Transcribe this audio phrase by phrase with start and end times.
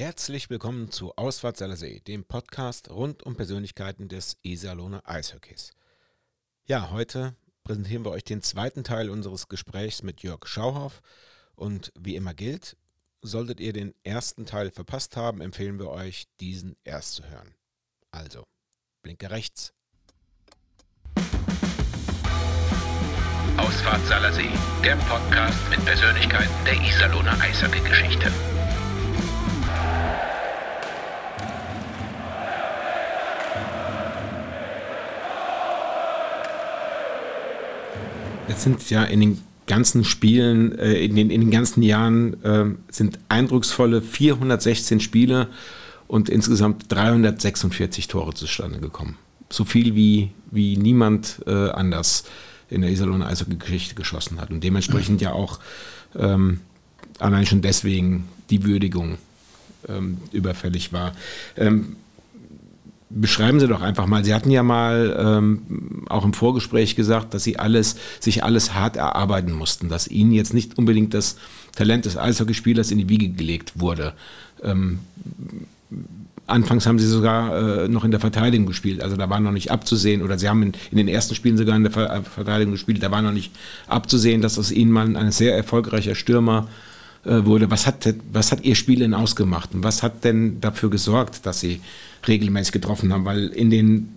[0.00, 5.72] Herzlich willkommen zu Ausfahrt Salersee, dem Podcast rund um Persönlichkeiten des Iserlohner Eishockeys.
[6.64, 11.02] Ja, heute präsentieren wir euch den zweiten Teil unseres Gesprächs mit Jörg Schauhoff
[11.54, 12.78] und wie immer gilt,
[13.20, 17.54] solltet ihr den ersten Teil verpasst haben, empfehlen wir euch, diesen erst zu hören.
[18.10, 18.44] Also,
[19.02, 19.74] blinke rechts.
[23.58, 24.48] Ausfahrt Salersee,
[24.82, 28.32] der Podcast mit Persönlichkeiten der Iserlohner Eishockey-Geschichte.
[38.50, 42.64] Es sind ja in den ganzen Spielen, äh, in, den, in den ganzen Jahren äh,
[42.90, 45.48] sind eindrucksvolle 416 Spiele
[46.08, 49.16] und insgesamt 346 Tore zustande gekommen.
[49.48, 52.24] So viel wie, wie niemand äh, anders
[52.68, 54.50] in der Iserlohner Eishockey-Geschichte geschossen hat.
[54.50, 55.60] Und dementsprechend ja auch
[56.16, 56.60] ähm,
[57.18, 59.18] allein schon deswegen die Würdigung
[59.88, 61.12] ähm, überfällig war.
[61.56, 61.96] Ähm,
[63.10, 64.24] beschreiben Sie doch einfach mal.
[64.24, 68.96] Sie hatten ja mal ähm, auch im Vorgespräch gesagt, dass Sie alles, sich alles hart
[68.96, 71.36] erarbeiten mussten, dass Ihnen jetzt nicht unbedingt das
[71.74, 74.14] Talent des Eishockeyspielers in die Wiege gelegt wurde.
[74.62, 75.00] Ähm,
[76.46, 79.70] anfangs haben Sie sogar äh, noch in der Verteidigung gespielt, also da war noch nicht
[79.70, 83.02] abzusehen, oder Sie haben in, in den ersten Spielen sogar in der Ver Verteidigung gespielt,
[83.02, 83.52] da war noch nicht
[83.88, 86.89] abzusehen, dass aus Ihnen mal ein sehr erfolgreicher Stürmer äh,
[87.24, 87.70] wurde.
[87.70, 91.60] Was hat, was hat Ihr Spiel denn ausgemacht und was hat denn dafür gesorgt, dass
[91.60, 91.80] Sie
[92.26, 94.14] regelmäßig getroffen haben, weil in den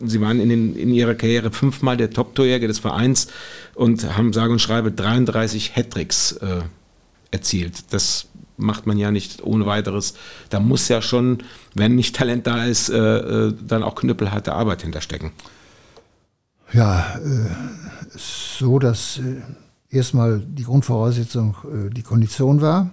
[0.00, 3.28] Sie waren in, den, in ihrer Karriere fünfmal der Top-Torjäger des Vereins
[3.74, 6.60] und haben sage und schreibe 33 Hattricks äh,
[7.30, 7.92] erzielt.
[7.94, 8.26] Das
[8.58, 10.14] macht man ja nicht ohne weiteres.
[10.50, 11.38] Da muss ja schon,
[11.74, 15.32] wenn nicht Talent da ist, äh, äh dann auch knüppelharte Arbeit hinterstecken.
[16.72, 17.48] Ja, äh,
[18.16, 19.40] so, dass äh,
[19.96, 22.90] erstmal die Grundvoraussetzung äh, die Kondition war.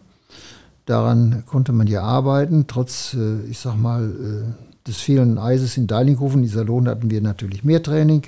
[0.85, 5.87] Daran konnte man ja arbeiten, trotz, äh, ich sag mal, äh, des fehlenden Eises in
[5.87, 6.39] Deilinghofen.
[6.39, 8.23] In Iserlohn hatten wir natürlich mehr Training.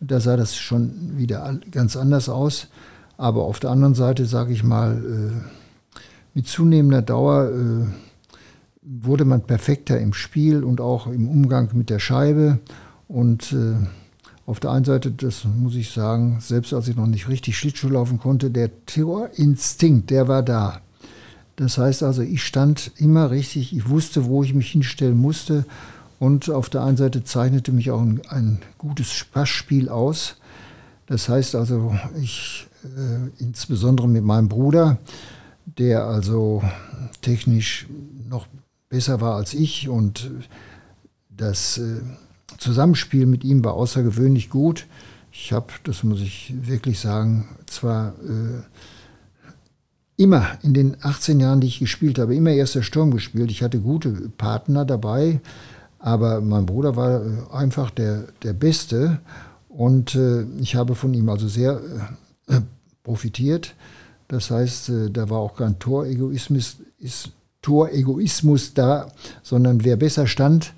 [0.00, 2.68] Da sah das schon wieder ganz anders aus.
[3.18, 5.00] Aber auf der anderen Seite, sage ich mal,
[6.34, 7.50] mit zunehmender Dauer
[8.80, 12.58] wurde man perfekter im Spiel und auch im Umgang mit der Scheibe.
[13.06, 13.54] Und
[14.52, 17.88] auf der einen Seite, das muss ich sagen, selbst als ich noch nicht richtig Schlittschuh
[17.88, 20.82] laufen konnte, der Terrorinstinkt, der war da.
[21.56, 25.64] Das heißt also, ich stand immer richtig, ich wusste, wo ich mich hinstellen musste.
[26.18, 30.36] Und auf der einen Seite zeichnete mich auch ein, ein gutes Spaßspiel aus.
[31.06, 34.98] Das heißt also, ich äh, insbesondere mit meinem Bruder,
[35.64, 36.62] der also
[37.22, 37.86] technisch
[38.28, 38.48] noch
[38.90, 40.30] besser war als ich und
[41.30, 42.02] das äh,
[42.62, 44.86] Zusammenspiel mit ihm war außergewöhnlich gut.
[45.30, 48.62] Ich habe, das muss ich wirklich sagen, zwar äh,
[50.16, 53.50] immer in den 18 Jahren, die ich gespielt habe, immer erster Sturm gespielt.
[53.50, 55.40] Ich hatte gute Partner dabei,
[55.98, 59.20] aber mein Bruder war äh, einfach der, der Beste
[59.68, 61.80] und äh, ich habe von ihm also sehr
[62.48, 62.60] äh,
[63.02, 63.74] profitiert.
[64.28, 67.30] Das heißt, äh, da war auch kein Toregoismus, ist,
[67.62, 69.08] Toregoismus da,
[69.42, 70.74] sondern wer besser stand,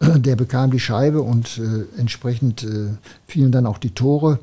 [0.00, 2.88] der bekam die Scheibe und äh, entsprechend äh,
[3.26, 4.38] fielen dann auch die Tore.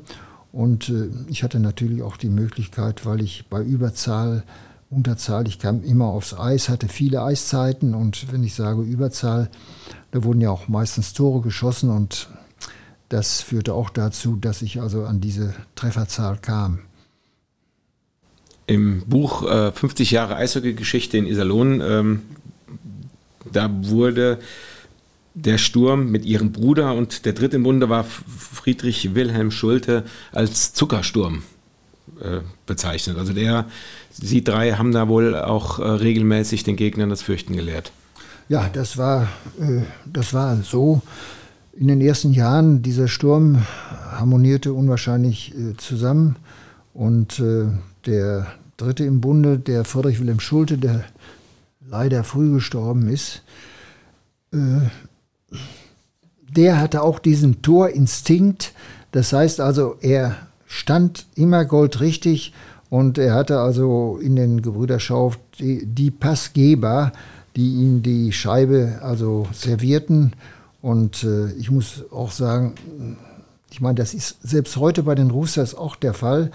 [0.52, 4.42] Und äh, ich hatte natürlich auch die Möglichkeit, weil ich bei Überzahl,
[4.88, 9.50] Unterzahl, ich kam immer aufs Eis, hatte viele Eiszeiten und wenn ich sage Überzahl,
[10.12, 12.28] da wurden ja auch meistens Tore geschossen und
[13.08, 16.80] das führte auch dazu, dass ich also an diese Trefferzahl kam.
[18.66, 22.22] Im Buch äh, 50 Jahre Eishockey-Geschichte in Iserlohn, ähm,
[23.52, 24.38] da wurde
[25.36, 30.72] der Sturm mit ihrem Bruder und der dritte im Bunde war Friedrich Wilhelm Schulte als
[30.72, 31.42] Zuckersturm
[32.20, 33.18] äh, bezeichnet.
[33.18, 33.66] Also der,
[34.10, 37.92] sie drei haben da wohl auch äh, regelmäßig den Gegnern das Fürchten gelehrt.
[38.48, 39.28] Ja, das war,
[39.60, 41.02] äh, das war so.
[41.78, 43.66] In den ersten Jahren, dieser Sturm
[44.12, 46.36] harmonierte unwahrscheinlich äh, zusammen
[46.94, 47.66] und äh,
[48.06, 48.46] der
[48.78, 51.04] dritte im Bunde, der Friedrich Wilhelm Schulte, der
[51.86, 53.42] leider früh gestorben ist,
[56.56, 58.72] der hatte auch diesen Torinstinkt.
[59.12, 60.36] Das heißt also, er
[60.66, 62.52] stand immer goldrichtig
[62.90, 67.12] und er hatte also in den Gebrüder Schauf die, die Passgeber,
[67.54, 70.32] die ihm die Scheibe also servierten.
[70.82, 72.74] Und äh, ich muss auch sagen,
[73.70, 76.50] ich meine, das ist selbst heute bei den Roosters auch der Fall,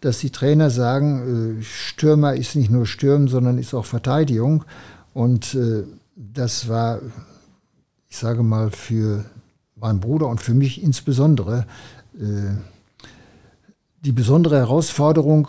[0.00, 4.64] dass die Trainer sagen, äh, Stürmer ist nicht nur Stürmen, sondern ist auch Verteidigung.
[5.12, 5.84] Und äh,
[6.16, 7.00] das war
[8.14, 9.24] ich sage mal, für
[9.84, 11.66] meinen Bruder und für mich insbesondere
[12.18, 12.56] äh,
[14.04, 15.48] die besondere Herausforderung,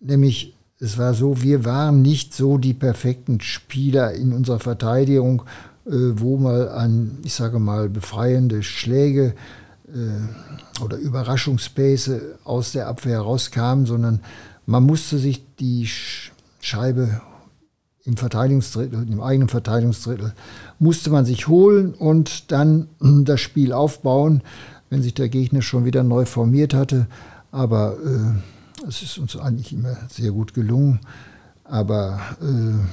[0.00, 5.42] nämlich es war so, wir waren nicht so die perfekten Spieler in unserer Verteidigung,
[5.86, 9.34] äh, wo mal an, ich sage mal, befreiende Schläge
[9.88, 14.20] äh, oder Überraschungspässe aus der Abwehr rauskamen, sondern
[14.66, 15.88] man musste sich die
[16.60, 17.22] Scheibe
[18.06, 20.32] im Verteidigungsdrittel, im eigenen Verteidigungsdrittel,
[20.78, 24.42] musste man sich holen und dann das Spiel aufbauen,
[24.88, 27.08] wenn sich der Gegner schon wieder neu formiert hatte.
[27.50, 31.00] Aber äh, es ist uns eigentlich immer sehr gut gelungen.
[31.64, 32.86] Aber äh,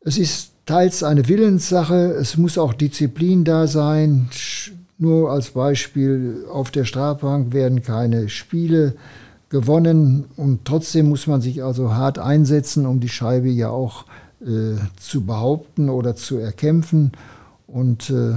[0.00, 4.28] es ist teils eine Willenssache, es muss auch Disziplin da sein.
[4.98, 8.96] Nur als Beispiel, auf der Strafbank werden keine Spiele
[9.48, 14.04] gewonnen und trotzdem muss man sich also hart einsetzen, um die Scheibe ja auch
[14.40, 17.12] äh, zu behaupten oder zu erkämpfen.
[17.66, 18.34] Und äh,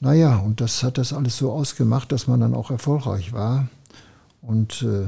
[0.00, 3.68] naja, und das hat das alles so ausgemacht, dass man dann auch erfolgreich war.
[4.42, 5.06] Und äh,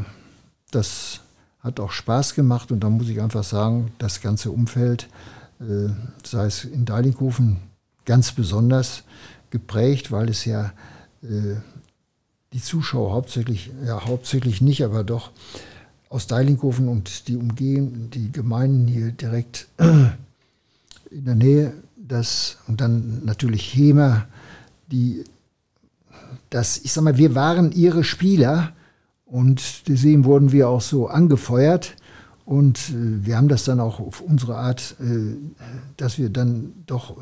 [0.70, 1.20] das
[1.60, 5.08] hat auch Spaß gemacht und da muss ich einfach sagen, das ganze Umfeld,
[5.60, 5.88] äh,
[6.24, 7.58] sei es in Deilinghofen
[8.04, 9.04] ganz besonders
[9.50, 10.72] geprägt, weil es ja
[11.22, 11.56] äh,
[12.52, 15.31] die Zuschauer hauptsächlich, ja hauptsächlich nicht, aber doch
[16.08, 23.25] aus Deilinghofen und die Umgehen, die Gemeinden hier direkt in der Nähe, das und dann
[23.25, 24.26] natürlich Hemer,
[24.90, 25.25] die
[26.50, 28.72] das, ich sag mal, wir waren ihre Spieler
[29.25, 31.96] und deswegen wurden wir auch so angefeuert
[32.44, 35.34] und äh, wir haben das dann auch auf unsere Art, äh,
[35.96, 37.16] dass wir dann doch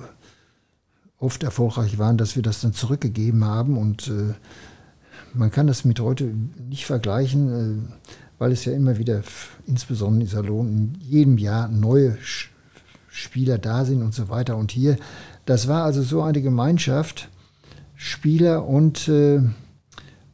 [1.19, 4.35] oft erfolgreich waren, dass wir das dann zurückgegeben haben und äh,
[5.35, 6.33] man kann das mit heute
[6.69, 7.95] nicht vergleichen, äh,
[8.39, 9.23] weil es ja immer wieder,
[9.67, 12.17] insbesondere in Salon, in jedem Jahr neue
[13.09, 14.57] Spieler da sind und so weiter.
[14.57, 14.97] Und hier,
[15.45, 17.29] das war also so eine Gemeinschaft,
[17.97, 19.41] Spieler und, äh,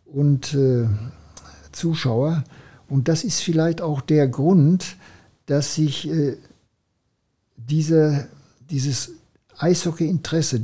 [0.05, 0.87] und äh,
[1.73, 2.45] Zuschauer.
[2.89, 4.97] Und das ist vielleicht auch der Grund,
[5.47, 6.09] dass sich
[7.57, 8.27] dieser,
[8.71, 9.11] dieses
[9.59, 10.61] Eishockey-Interesse,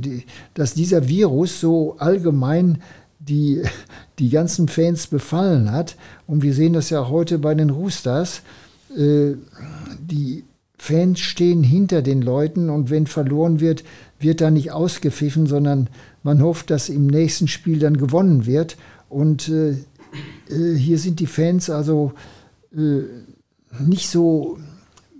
[0.53, 2.81] dass dieser Virus so allgemein
[3.27, 3.61] die,
[4.19, 5.95] die ganzen Fans befallen hat.
[6.27, 8.41] Und wir sehen das ja heute bei den Roosters.
[8.95, 9.33] Äh,
[9.99, 10.43] die
[10.77, 13.83] Fans stehen hinter den Leuten und wenn verloren wird,
[14.19, 15.89] wird da nicht ausgepfiffen, sondern
[16.23, 18.77] man hofft, dass im nächsten Spiel dann gewonnen wird.
[19.09, 19.71] Und äh,
[20.49, 22.13] äh hier sind die Fans also
[22.75, 23.03] äh,
[23.79, 24.57] nicht so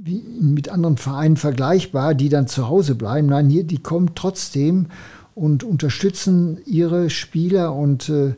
[0.03, 3.27] wie mit anderen Vereinen vergleichbar, die dann zu Hause bleiben.
[3.27, 4.87] Nein, hier, die kommen trotzdem
[5.35, 8.35] und unterstützen ihre Spieler und äh,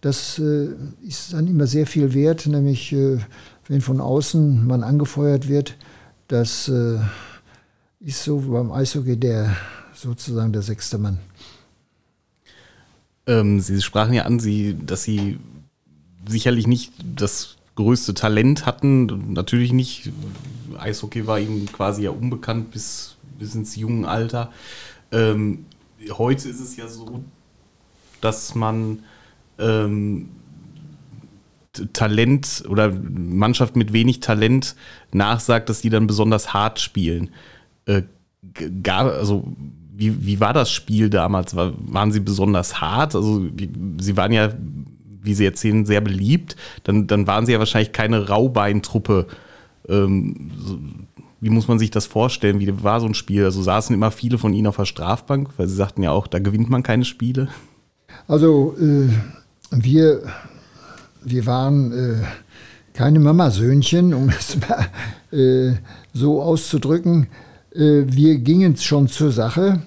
[0.00, 0.68] das äh,
[1.06, 3.18] ist dann immer sehr viel wert, nämlich äh,
[3.68, 5.76] wenn von außen man angefeuert wird,
[6.28, 6.70] das
[8.00, 9.56] ist so beim Eishockey der
[9.94, 11.18] sozusagen der sechste Mann.
[13.26, 15.38] Ähm, Sie sprachen ja an, Sie, dass Sie
[16.28, 20.12] sicherlich nicht das größte Talent hatten, natürlich nicht.
[20.78, 24.52] Eishockey war Ihnen quasi ja unbekannt bis, bis ins junge Alter.
[25.10, 25.66] Ähm,
[26.10, 27.24] heute ist es ja so,
[28.20, 29.00] dass man
[29.58, 30.28] ähm,
[31.92, 34.76] Talent oder Mannschaft mit wenig Talent
[35.12, 37.30] nachsagt, dass die dann besonders hart spielen.
[37.86, 38.02] Äh,
[38.82, 39.44] gar, also
[39.96, 41.56] wie, wie war das Spiel damals?
[41.56, 43.14] War, waren sie besonders hart?
[43.14, 43.48] Also
[43.98, 44.52] sie waren ja,
[45.22, 46.56] wie sie erzählen, sehr beliebt.
[46.84, 49.26] Dann, dann waren sie ja wahrscheinlich keine Raubeintruppe.
[49.88, 50.78] Ähm, so,
[51.44, 52.58] wie muss man sich das vorstellen?
[52.58, 53.44] Wie war so ein Spiel?
[53.44, 56.38] Also saßen immer viele von Ihnen auf der Strafbank, weil Sie sagten ja auch, da
[56.38, 57.48] gewinnt man keine Spiele.
[58.26, 59.10] Also äh,
[59.70, 60.22] wir,
[61.22, 62.24] wir waren äh,
[62.94, 64.86] keine Mamasöhnchen, um es mal
[65.38, 65.74] äh,
[66.14, 67.26] so auszudrücken.
[67.74, 69.82] Äh, wir gingen schon zur Sache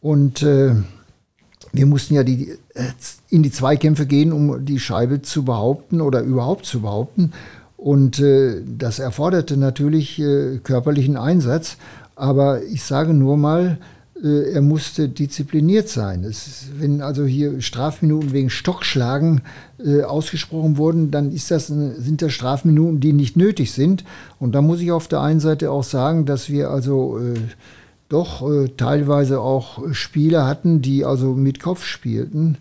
[0.00, 0.76] und äh,
[1.72, 2.84] wir mussten ja die, äh,
[3.30, 7.32] in die Zweikämpfe gehen, um die Scheibe zu behaupten oder überhaupt zu behaupten.
[7.84, 11.76] Und äh, das erforderte natürlich äh, körperlichen Einsatz.
[12.16, 13.76] Aber ich sage nur mal,
[14.24, 16.24] äh, er musste diszipliniert sein.
[16.24, 19.42] Ist, wenn also hier Strafminuten wegen Stockschlagen
[19.84, 24.02] äh, ausgesprochen wurden, dann ist das, sind das Strafminuten, die nicht nötig sind.
[24.38, 27.34] Und da muss ich auf der einen Seite auch sagen, dass wir also äh,
[28.08, 32.56] doch äh, teilweise auch Spieler hatten, die also mit Kopf spielten.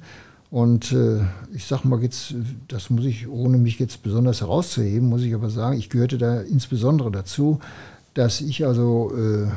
[0.53, 2.35] Und äh, ich sag mal jetzt,
[2.67, 6.41] das muss ich, ohne mich jetzt besonders herauszuheben, muss ich aber sagen, ich gehörte da
[6.41, 7.59] insbesondere dazu,
[8.13, 9.47] dass ich also äh,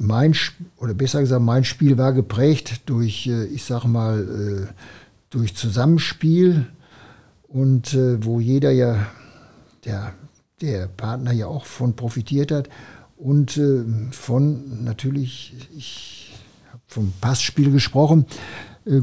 [0.00, 0.34] mein,
[0.78, 4.72] oder besser gesagt, mein Spiel war geprägt durch, äh, ich sag mal, äh,
[5.30, 6.66] durch Zusammenspiel
[7.46, 9.06] und äh, wo jeder ja,
[9.84, 10.12] der,
[10.60, 12.68] der Partner ja auch von profitiert hat
[13.16, 16.34] und äh, von natürlich, ich
[16.72, 18.26] habe vom Passspiel gesprochen,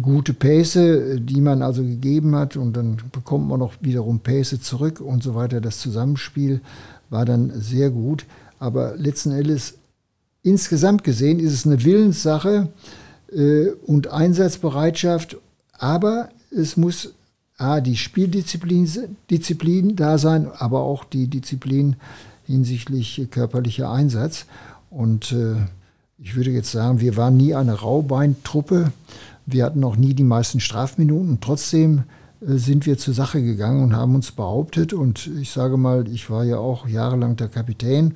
[0.01, 4.99] gute Pässe, die man also gegeben hat und dann bekommt man noch wiederum Pässe zurück
[4.99, 5.61] und so weiter.
[5.61, 6.61] Das Zusammenspiel
[7.09, 8.25] war dann sehr gut.
[8.59, 9.75] Aber letzten Endes,
[10.41, 12.69] insgesamt gesehen, ist es eine Willenssache
[13.31, 15.37] äh, und Einsatzbereitschaft.
[15.77, 17.13] Aber es muss
[17.57, 18.89] A, die Spieldisziplin
[19.29, 21.95] Disziplin da sein, aber auch die Disziplin
[22.45, 24.45] hinsichtlich körperlicher Einsatz.
[24.89, 25.55] Und äh,
[26.19, 28.91] ich würde jetzt sagen, wir waren nie eine Raubeintruppe.
[29.47, 31.39] Wir hatten auch nie die meisten Strafminuten.
[31.39, 32.03] Trotzdem
[32.41, 34.93] äh, sind wir zur Sache gegangen und haben uns behauptet.
[34.93, 38.15] Und ich sage mal, ich war ja auch jahrelang der Kapitän.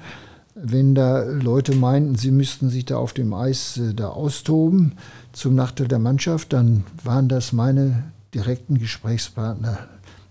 [0.54, 4.94] Wenn da Leute meinten, sie müssten sich da auf dem Eis äh, da austoben
[5.32, 9.88] zum Nachteil der Mannschaft, dann waren das meine direkten Gesprächspartner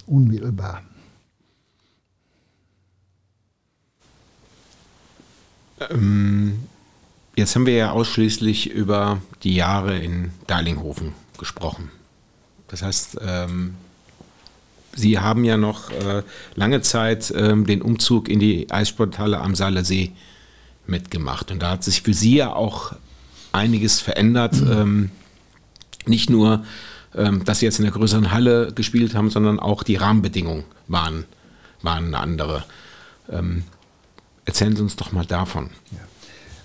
[0.06, 0.82] unmittelbar.
[5.88, 6.58] Ähm,
[7.36, 11.90] jetzt haben wir ja ausschließlich über die Jahre in Darlinghofen gesprochen.
[12.68, 13.74] Das heißt, ähm,
[14.92, 16.24] Sie haben ja noch äh,
[16.56, 20.10] lange Zeit ähm, den Umzug in die Eissporthalle am Saale See
[20.86, 21.52] mitgemacht.
[21.52, 22.92] Und da hat sich für Sie ja auch
[23.52, 24.60] einiges verändert.
[24.60, 24.72] Mhm.
[24.72, 25.10] Ähm,
[26.06, 26.64] nicht nur
[27.14, 31.24] ähm, dass sie jetzt in der größeren Halle gespielt haben, sondern auch die Rahmenbedingungen waren,
[31.82, 32.64] waren eine andere.
[33.28, 33.64] Ähm,
[34.44, 35.70] erzählen Sie uns doch mal davon.
[35.90, 35.98] Ja.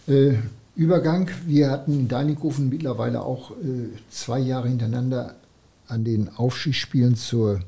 [0.08, 0.34] Äh,
[0.76, 5.36] Übergang, wir hatten in Deinikofen mittlerweile auch äh, zwei Jahre hintereinander
[5.88, 7.62] an den Aufstiegsspielen zur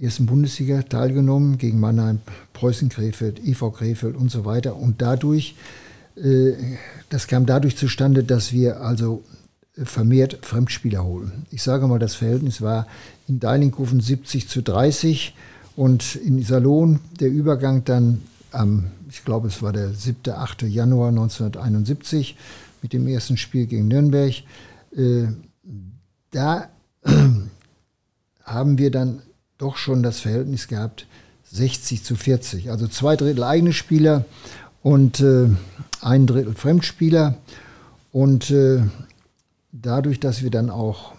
[0.00, 2.20] ersten Bundesliga teilgenommen, gegen Mannheim,
[2.52, 4.76] Preußen Krefeld, EV Krefeld und so weiter.
[4.76, 5.56] Und dadurch,
[6.16, 6.52] äh,
[7.08, 9.24] das kam dadurch zustande, dass wir also
[9.76, 11.46] vermehrt Fremdspieler holen.
[11.50, 12.86] Ich sage mal, das Verhältnis war
[13.28, 15.34] in Deininghofen 70 zu 30
[15.76, 20.62] und in Iserlohn der Übergang dann am, ich glaube, es war der 7., 8.
[20.62, 22.36] Januar 1971
[22.82, 24.34] mit dem ersten Spiel gegen Nürnberg.
[24.96, 25.26] Äh,
[26.30, 26.68] da
[28.44, 29.22] haben wir dann
[29.58, 31.06] doch schon das Verhältnis gehabt
[31.52, 32.70] 60 zu 40.
[32.70, 34.24] Also zwei Drittel eigene Spieler
[34.82, 35.48] und äh,
[36.00, 37.36] ein Drittel Fremdspieler.
[38.12, 38.82] Und äh,
[39.72, 41.12] dadurch, dass wir dann auch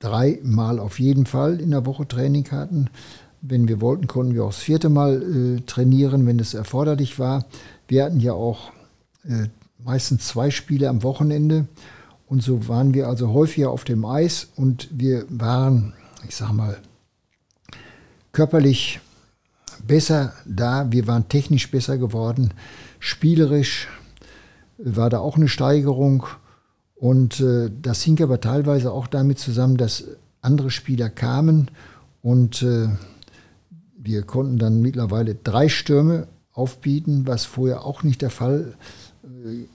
[0.00, 2.90] dreimal auf jeden Fall in der Woche Training hatten,
[3.42, 7.44] wenn wir wollten, konnten wir auch das vierte Mal äh, trainieren, wenn es erforderlich war.
[7.88, 8.70] Wir hatten ja auch
[9.24, 9.48] äh,
[9.84, 11.66] meistens zwei Spiele am Wochenende.
[12.26, 15.92] Und so waren wir also häufiger auf dem Eis und wir waren,
[16.26, 16.78] ich sag mal,
[18.30, 19.00] körperlich
[19.86, 22.54] besser da, wir waren technisch besser geworden,
[23.00, 23.88] spielerisch
[24.78, 26.26] war da auch eine Steigerung.
[26.94, 30.04] Und äh, das hing aber teilweise auch damit zusammen, dass
[30.40, 31.70] andere Spieler kamen.
[32.22, 32.88] Und äh,
[34.04, 38.74] wir konnten dann mittlerweile drei Stürme aufbieten, was vorher auch nicht der Fall
[39.24, 39.66] äh,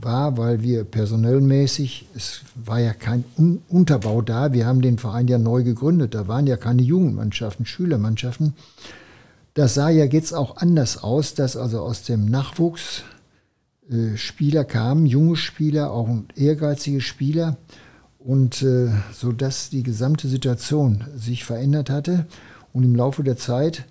[0.00, 5.28] war, weil wir personellmäßig, es war ja kein Un Unterbau da, wir haben den Verein
[5.28, 8.54] ja neu gegründet, da waren ja keine Jugendmannschaften, Schülermannschaften.
[9.54, 13.04] Das sah ja jetzt auch anders aus, dass also aus dem Nachwuchs
[13.90, 17.56] äh, Spieler kamen, junge Spieler, auch ehrgeizige Spieler,
[18.18, 22.26] und äh, so dass die gesamte Situation sich verändert hatte.
[22.76, 23.86] Und im Laufe der Zeit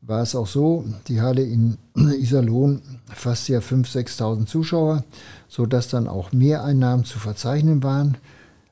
[0.00, 5.04] war es auch so, die Halle in Iserlohn fasste ja 5.000, 6.000 Zuschauer,
[5.48, 8.16] so dass dann auch Mehreinnahmen zu verzeichnen waren.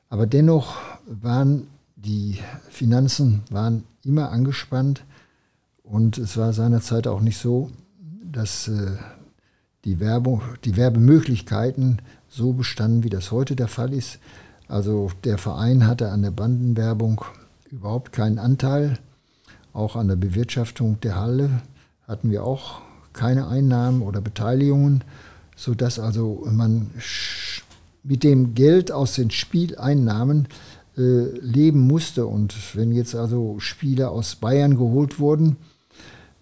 [0.09, 2.39] Aber dennoch waren die
[2.71, 5.03] Finanzen waren immer angespannt
[5.83, 7.69] und es war seinerzeit auch nicht so,
[8.23, 8.93] dass äh,
[9.83, 14.17] die, Werbung, die Werbemöglichkeiten so bestanden, wie das heute der Fall ist.
[14.67, 17.23] Also der Verein hatte an der Bandenwerbung
[17.69, 18.97] überhaupt keinen Anteil.
[19.75, 21.61] Auch an der Bewirtschaftung der Halle
[22.07, 22.81] hatten wir auch
[23.13, 25.03] keine Einnahmen oder Beteiligungen,
[25.55, 26.89] sodass also man
[28.03, 30.47] mit dem Geld aus den Spieleinnahmen
[30.97, 32.25] äh, leben musste.
[32.25, 35.57] Und wenn jetzt also Spieler aus Bayern geholt wurden,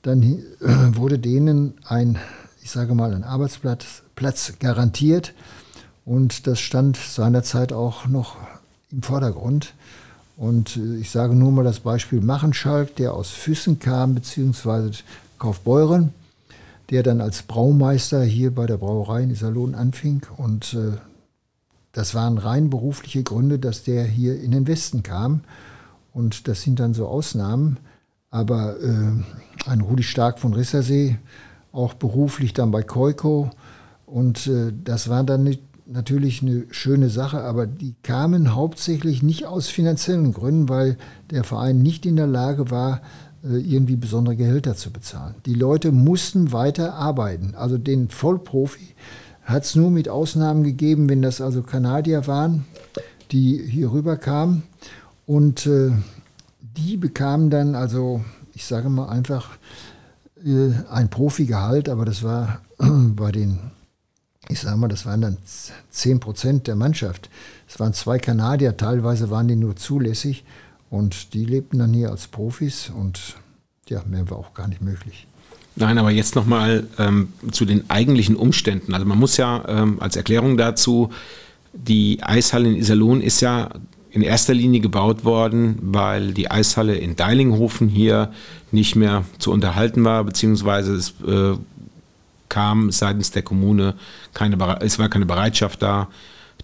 [0.02, 0.38] dann äh,
[0.96, 2.18] wurde denen ein
[2.64, 5.34] ich sage mal, ein Arbeitsplatz Platz garantiert.
[6.06, 8.38] Und das stand seinerzeit auch noch
[8.92, 9.74] im Vordergrund.
[10.38, 14.92] Und äh, ich sage nur mal das Beispiel Machenschalk, der aus Füssen kam, beziehungsweise
[15.38, 16.14] Kaufbeuren,
[16.90, 20.26] der dann als Braumeister hier bei der Brauerei in Iserlohn anfing.
[20.38, 20.98] Und äh,
[21.92, 25.42] das waren rein berufliche Gründe, dass der hier in den Westen kam.
[26.14, 27.78] Und das sind dann so Ausnahmen.
[28.30, 31.20] Aber äh, ein Rudi Stark von Rissersee,
[31.72, 33.52] auch beruflich dann bei Koiko.
[34.08, 39.46] Und äh, das war dann nicht, natürlich eine schöne Sache, aber die kamen hauptsächlich nicht
[39.46, 40.98] aus finanziellen Gründen, weil
[41.32, 43.02] der Verein nicht in der Lage war,
[43.44, 45.36] äh, irgendwie besondere Gehälter zu bezahlen.
[45.46, 47.56] Die Leute mussten weiter arbeiten.
[47.56, 48.96] Also den Vollprofi
[49.44, 52.66] hat es nur mit Ausnahmen gegeben, wenn das also Kanadier waren,
[53.32, 54.64] die hier rüber kamen.
[55.26, 55.92] Und äh,
[56.78, 58.22] die bekamen dann, also
[58.54, 59.58] ich sage mal einfach,
[60.44, 63.60] äh, ein Profigehalt, aber das war bei den,
[64.50, 65.38] ich sage mal, das waren dann
[65.92, 67.30] 10 Prozent der Mannschaft.
[67.68, 70.44] Es waren zwei Kanadier, teilweise waren die nur zulässig
[70.90, 73.36] und die lebten dann hier als Profis und
[73.90, 75.28] ja, mehr war auch gar nicht möglich.
[75.76, 78.94] Nein, aber jetzt nochmal ähm, zu den eigentlichen Umständen.
[78.94, 81.10] Also man muss ja ähm, als Erklärung dazu,
[81.74, 83.70] die Eishalle in Iserlohn ist ja
[84.12, 88.32] in erster Linie gebaut worden, weil die Eishalle in Deilinghofen hier
[88.72, 91.58] nicht mehr zu unterhalten war, beziehungsweise es äh,
[92.54, 93.96] kam seitens der Kommune
[94.36, 96.08] keine, es war keine Bereitschaft da,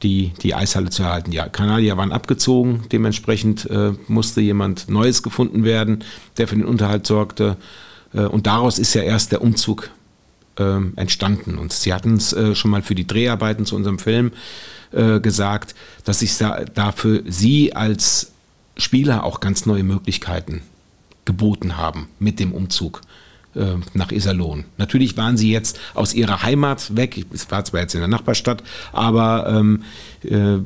[0.03, 1.31] die, die Eishalle zu erhalten.
[1.31, 6.03] Die Kanadier waren abgezogen, dementsprechend äh, musste jemand Neues gefunden werden,
[6.38, 7.58] der für den Unterhalt sorgte.
[8.13, 9.89] Äh, und daraus ist ja erst der Umzug
[10.60, 11.58] äh, entstanden.
[11.58, 14.31] Und sie hatten es äh, schon mal für die Dreharbeiten zu unserem Film
[14.91, 15.74] äh, gesagt,
[16.05, 16.93] dass sich da, da
[17.25, 18.31] sie als
[18.77, 20.62] Spieler auch ganz neue Möglichkeiten
[21.25, 23.01] geboten haben mit dem Umzug
[23.60, 24.66] äh, nach Iserlohn.
[24.78, 28.63] Natürlich waren sie jetzt aus ihrer Heimat weg, es war zwar jetzt in der Nachbarstadt,
[28.92, 29.84] aber ähm,
[30.24, 30.58] äh,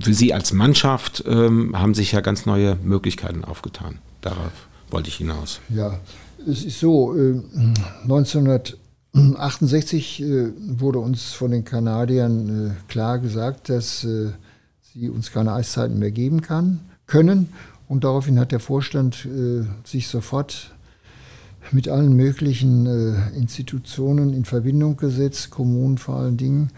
[0.00, 3.98] für sie als Mannschaft ähm, haben sich ja ganz neue Möglichkeiten aufgetan.
[4.20, 4.52] Darauf
[4.90, 5.60] wollte ich hinaus.
[5.68, 5.98] Ja,
[6.46, 7.40] es ist so, äh,
[8.02, 8.78] 1900
[9.14, 15.98] 1968 äh, wurde uns von den Kanadiern äh, klar gesagt, dass sie uns keine Eiszeiten
[15.98, 17.48] mehr geben kann, können.
[17.88, 20.72] Und daraufhin hat der Vorstand äh, sich sofort
[21.70, 26.70] mit allen möglichen äh, Institutionen in Verbindung gesetzt, Kommunen vor allen Dingen,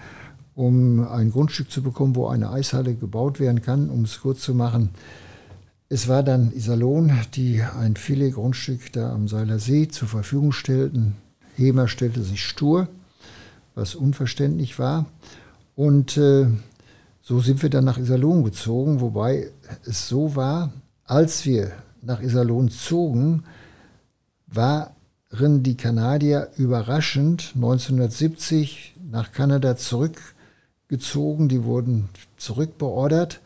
[0.55, 4.55] um ein Grundstück zu bekommen, wo eine Eishalle gebaut werden kann, um es kurz zu
[4.55, 4.91] machen.
[5.89, 11.15] Es war dann Iserlohn, die ein Filet-Grundstück da am Seiler See zur Verfügung stellten.
[11.57, 12.89] Hemer stellte sich stur,
[13.75, 15.07] was unverständlich war.
[15.77, 16.47] Und äh,
[17.21, 19.51] so sind wir dann nach Iserlohn gezogen, wobei
[19.85, 20.73] es so war,
[21.05, 21.73] als wir
[22.03, 23.45] nach Iserlohn zogen,
[24.55, 31.49] waren die Kanadier überraschend 1970 nach Kanada zurückgezogen.
[31.49, 33.41] Die wurden zurückbeordert,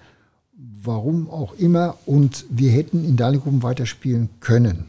[0.83, 1.97] warum auch immer.
[2.07, 4.85] Und wir hätten in Dahlinghofen weiterspielen können.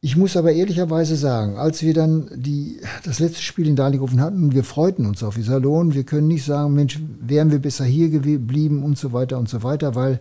[0.00, 4.52] Ich muss aber ehrlicherweise sagen, als wir dann die, das letzte Spiel in Dahlinghofen hatten
[4.52, 8.84] wir freuten uns auf Iserlohn, wir können nicht sagen, Mensch, wären wir besser hier geblieben
[8.84, 10.20] und so weiter und so weiter, weil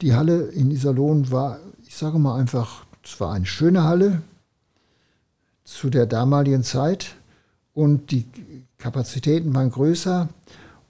[0.00, 4.20] die Halle in Iserlohn war, ich sage mal einfach, es war eine schöne Halle
[5.64, 7.14] zu der damaligen Zeit
[7.74, 8.26] und die
[8.76, 10.28] Kapazitäten waren größer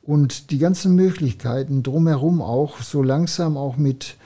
[0.03, 4.17] und die ganzen Möglichkeiten drumherum auch so langsam auch mit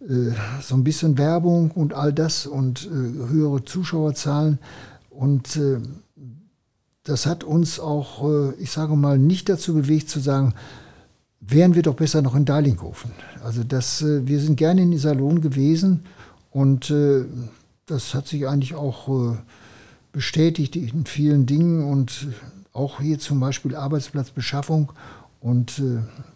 [0.00, 4.58] äh, so ein bisschen Werbung und all das und äh, höhere Zuschauerzahlen.
[5.10, 5.78] Und äh,
[7.04, 10.54] das hat uns auch, äh, ich sage mal, nicht dazu bewegt zu sagen,
[11.40, 13.12] wären wir doch besser noch in Darlinghofen.
[13.44, 16.04] Also das, äh, wir sind gerne in Iserlohn gewesen
[16.56, 17.26] und äh,
[17.84, 19.36] das hat sich eigentlich auch
[20.10, 22.28] bestätigt in vielen Dingen und
[22.72, 24.90] auch hier zum Beispiel Arbeitsplatzbeschaffung.
[25.38, 25.80] Und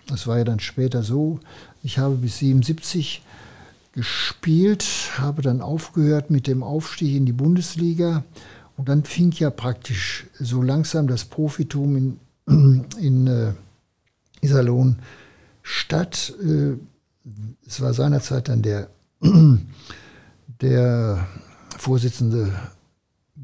[0.06, 1.40] das war ja dann später so,
[1.82, 3.22] ich habe bis 77
[3.92, 4.84] gespielt,
[5.16, 8.22] habe dann aufgehört mit dem Aufstieg in die Bundesliga
[8.76, 11.96] und dann fing ja praktisch so langsam das Profitum
[12.46, 13.52] in, in äh,
[14.40, 14.96] Iserlohn
[15.62, 16.32] statt.
[16.42, 16.74] Äh,
[17.66, 18.88] es war seinerzeit dann der,
[20.60, 21.26] der
[21.78, 22.52] Vorsitzende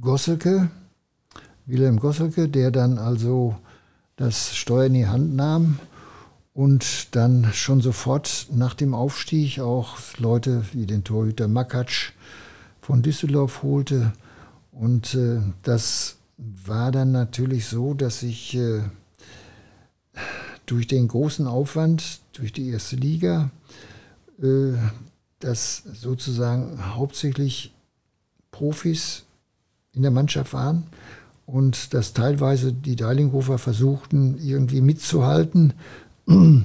[0.00, 0.70] Gosselke,
[1.64, 3.56] Wilhelm Gosselke, der dann also
[4.16, 5.78] das Steuer in die Hand nahm
[6.54, 12.12] und dann schon sofort nach dem Aufstieg auch Leute wie den Torhüter Makatsch
[12.80, 14.12] von Düsseldorf holte.
[14.72, 18.82] Und äh, das war dann natürlich so, dass ich äh,
[20.66, 23.50] durch den großen Aufwand, durch die erste Liga,
[24.42, 24.72] äh,
[25.40, 27.74] dass sozusagen hauptsächlich
[28.50, 29.24] Profis
[29.92, 30.84] in der Mannschaft waren
[31.46, 35.74] und dass teilweise die Deilinghofer versuchten, irgendwie mitzuhalten,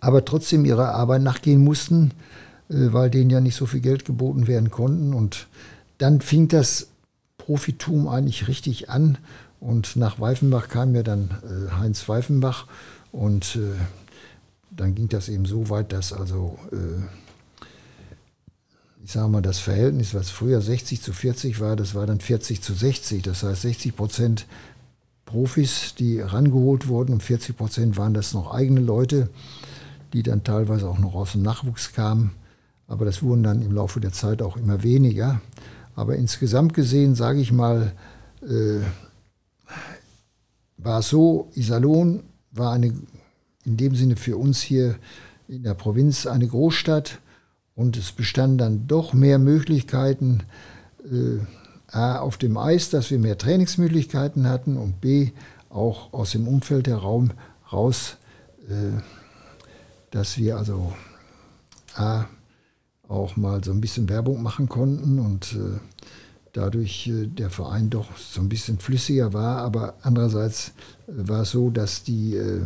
[0.00, 2.12] aber trotzdem ihrer Arbeit nachgehen mussten,
[2.68, 5.12] äh, weil denen ja nicht so viel Geld geboten werden konnten.
[5.12, 5.48] Und
[5.98, 6.88] dann fing das
[7.36, 9.18] Profitum eigentlich richtig an.
[9.60, 12.66] Und nach Weifenbach kam ja dann äh, Heinz Weifenbach.
[13.10, 13.74] Und äh,
[14.70, 16.58] dann ging das eben so weit, dass also,
[19.04, 22.62] ich sage mal, das Verhältnis, was früher 60 zu 40 war, das war dann 40
[22.62, 23.22] zu 60.
[23.22, 24.46] Das heißt, 60 Prozent
[25.26, 29.28] Profis, die rangeholt wurden und 40 Prozent waren das noch eigene Leute,
[30.14, 32.32] die dann teilweise auch noch aus dem Nachwuchs kamen.
[32.86, 35.42] Aber das wurden dann im Laufe der Zeit auch immer weniger.
[35.94, 37.92] Aber insgesamt gesehen, sage ich mal,
[38.40, 38.80] äh,
[40.78, 42.94] war es so, Iserlohn war eine
[43.64, 44.96] in dem Sinne für uns hier
[45.46, 47.18] in der Provinz eine Großstadt
[47.76, 50.42] und es bestanden dann doch mehr Möglichkeiten,
[51.04, 51.40] äh,
[51.90, 55.30] A, auf dem Eis, dass wir mehr Trainingsmöglichkeiten hatten und B,
[55.70, 57.28] auch aus dem Umfeld heraus,
[57.72, 58.16] raus,
[58.68, 59.00] äh,
[60.10, 60.92] dass wir also
[61.94, 62.26] A,
[63.08, 65.78] auch mal so ein bisschen Werbung machen konnten und äh,
[66.52, 69.58] dadurch äh, der Verein doch so ein bisschen flüssiger war.
[69.58, 70.72] Aber andererseits
[71.06, 72.62] äh, war es so, dass die äh,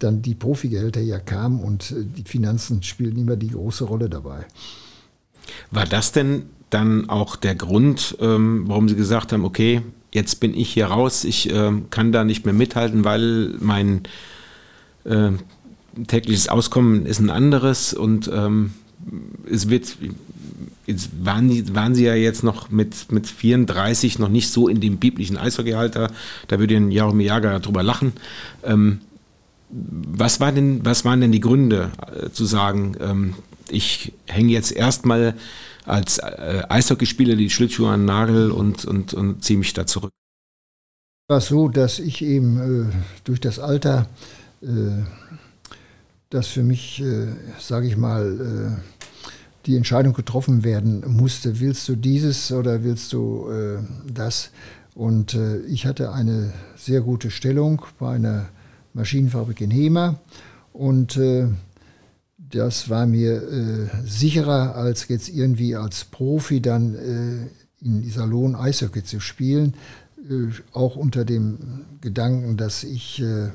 [0.00, 4.46] dann die Profigehälter ja kamen und äh, die Finanzen spielten immer die große Rolle dabei.
[5.70, 9.82] War das denn dann auch der Grund, ähm, warum Sie gesagt haben, okay,
[10.12, 14.02] jetzt bin ich hier raus, ich äh, kann da nicht mehr mithalten, weil mein
[15.04, 15.30] äh,
[16.06, 18.72] tägliches Auskommen ist ein anderes und ähm,
[19.50, 19.96] es wird,
[20.86, 24.98] jetzt waren, waren sie ja jetzt noch mit, mit 34 noch nicht so in dem
[24.98, 26.10] biblischen Eishockeyhalter,
[26.48, 28.12] da würde ein Jaromir Jager drüber lachen.
[28.62, 29.00] Ähm,
[29.70, 33.34] was, war denn, was waren denn die Gründe äh, zu sagen, ähm,
[33.68, 35.34] ich hänge jetzt erstmal
[35.84, 40.10] als äh, Eishockeyspieler die Schlittschuhe an den Nagel und, und, und ziehe mich da zurück?
[41.28, 42.92] Es war so, dass ich eben äh,
[43.24, 44.06] durch das Alter,
[44.62, 44.66] äh,
[46.30, 47.28] das für mich, äh,
[47.58, 49.00] sage ich mal, äh,
[49.66, 53.78] die Entscheidung getroffen werden musste, willst du dieses oder willst du äh,
[54.12, 54.50] das?
[54.94, 58.48] Und ich hatte eine sehr gute Stellung bei einer
[58.94, 60.20] Maschinenfabrik in Hema.
[60.72, 61.48] Und äh,
[62.38, 69.04] das war mir äh, sicherer, als jetzt irgendwie als Profi dann äh, in Iserlohn Eishockey
[69.04, 69.74] zu spielen.
[70.28, 73.50] Äh, auch unter dem Gedanken, dass ich, äh,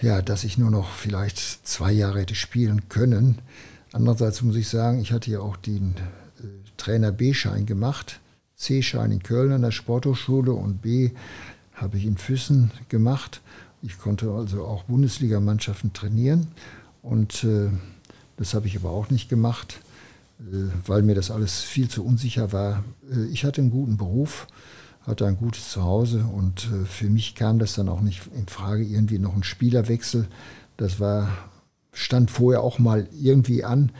[0.00, 3.38] ja, dass ich nur noch vielleicht zwei Jahre hätte spielen können.
[3.92, 5.94] Andererseits muss ich sagen, ich hatte ja auch den
[6.38, 8.20] äh, Trainer B-Schein gemacht.
[8.56, 11.10] C-Schein in Köln an der Sporthochschule und B
[11.74, 13.40] habe ich in Füssen gemacht.
[13.84, 16.46] Ich konnte also auch Bundesligamannschaften trainieren
[17.02, 17.68] und äh,
[18.36, 19.80] das habe ich aber auch nicht gemacht,
[20.38, 22.84] äh, weil mir das alles viel zu unsicher war.
[23.10, 24.46] Äh, ich hatte einen guten Beruf,
[25.04, 28.84] hatte ein gutes Zuhause und äh, für mich kam das dann auch nicht in Frage,
[28.84, 30.28] irgendwie noch ein Spielerwechsel.
[30.76, 31.28] Das war,
[31.92, 33.90] stand vorher auch mal irgendwie an,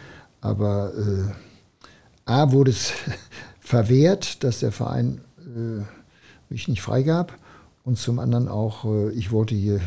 [0.41, 1.33] aber äh,
[2.25, 2.93] A wurde es
[3.59, 5.83] verwehrt, dass der Verein äh,
[6.51, 7.37] mich nicht freigab
[7.85, 9.81] und zum anderen auch, äh, ich wollte hier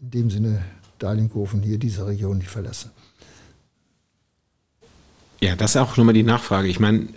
[0.00, 0.62] in dem Sinne
[0.98, 2.90] Dahlinghofen hier diese Region nicht verlassen.
[5.40, 6.68] Ja, das ist auch nochmal die Nachfrage.
[6.68, 7.08] Ich meine,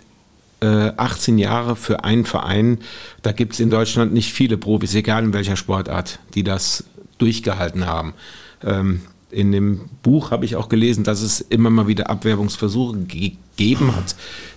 [0.60, 2.78] 18 äh, Jahre für einen Verein,
[3.22, 6.84] da gibt es in Deutschland nicht viele Profis, egal in welcher Sportart, die das
[7.18, 8.14] durchgehalten haben.
[8.62, 13.96] Ähm, in dem Buch habe ich auch gelesen, dass es immer mal wieder Abwerbungsversuche gegeben
[13.96, 14.14] hat,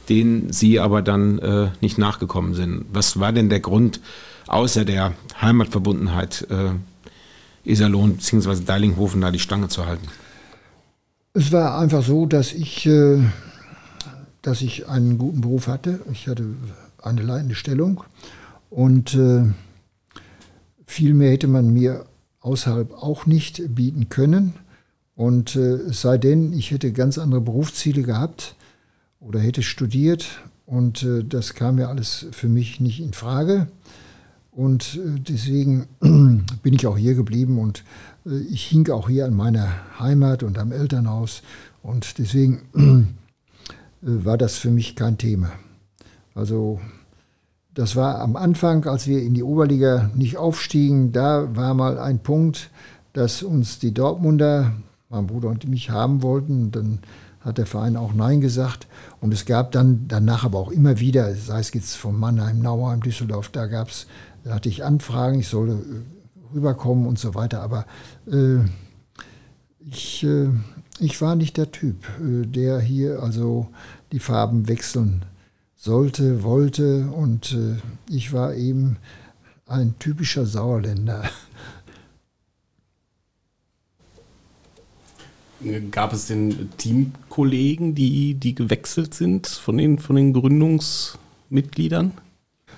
[0.10, 2.86] denen sie aber dann äh, nicht nachgekommen sind.
[2.92, 4.00] Was war denn der Grund,
[4.48, 6.72] außer der Heimatverbundenheit äh,
[7.70, 8.64] Iserlohn bzw.
[8.64, 10.08] Deilinghofen da die Stange zu halten?
[11.34, 13.20] Es war einfach so, dass ich, äh,
[14.42, 16.00] dass ich einen guten Beruf hatte.
[16.12, 16.46] Ich hatte
[17.02, 18.04] eine leitende Stellung
[18.70, 19.44] und äh,
[20.86, 22.06] viel mehr hätte man mir
[22.42, 24.54] außerhalb auch nicht bieten können.
[25.16, 28.56] Und äh, sei denn, ich hätte ganz andere Berufsziele gehabt
[29.20, 30.26] oder hätte studiert
[30.66, 33.68] und äh, das kam ja alles für mich nicht in Frage.
[34.56, 37.84] Und äh, deswegen bin ich auch hier geblieben und
[38.26, 39.68] äh, ich hing auch hier an meiner
[40.00, 41.44] Heimat und am Elternhaus.
[41.84, 43.06] Und deswegen äh,
[44.02, 45.52] war das für mich kein Thema.
[46.34, 46.80] Also
[47.74, 52.20] das war am Anfang, als wir in die Oberliga nicht aufstiegen, da war mal ein
[52.20, 52.70] Punkt,
[53.12, 54.72] dass uns die Dortmunder,
[55.10, 56.72] mein Bruder und mich haben wollten.
[56.72, 57.00] dann
[57.42, 58.88] hat der Verein auch Nein gesagt.
[59.22, 63.02] Und es gab dann danach aber auch immer wieder, sei es jetzt von Mannheim, Nauheim,
[63.02, 64.08] Düsseldorf, da gab es
[64.46, 67.62] da hatte ich Anfragen, ich solle äh, rüberkommen und so weiter.
[67.62, 67.86] Aber
[68.32, 68.60] äh,
[69.80, 70.50] ich, äh,
[71.00, 73.68] ich war nicht der Typ, äh, der hier also
[74.12, 75.26] die Farben wechseln
[75.76, 77.08] sollte, wollte.
[77.08, 77.78] Und äh,
[78.08, 78.98] ich war eben
[79.66, 81.24] ein typischer Sauerländer.
[85.90, 92.12] Gab es denn Teamkollegen, die, die gewechselt sind von den, von den Gründungsmitgliedern?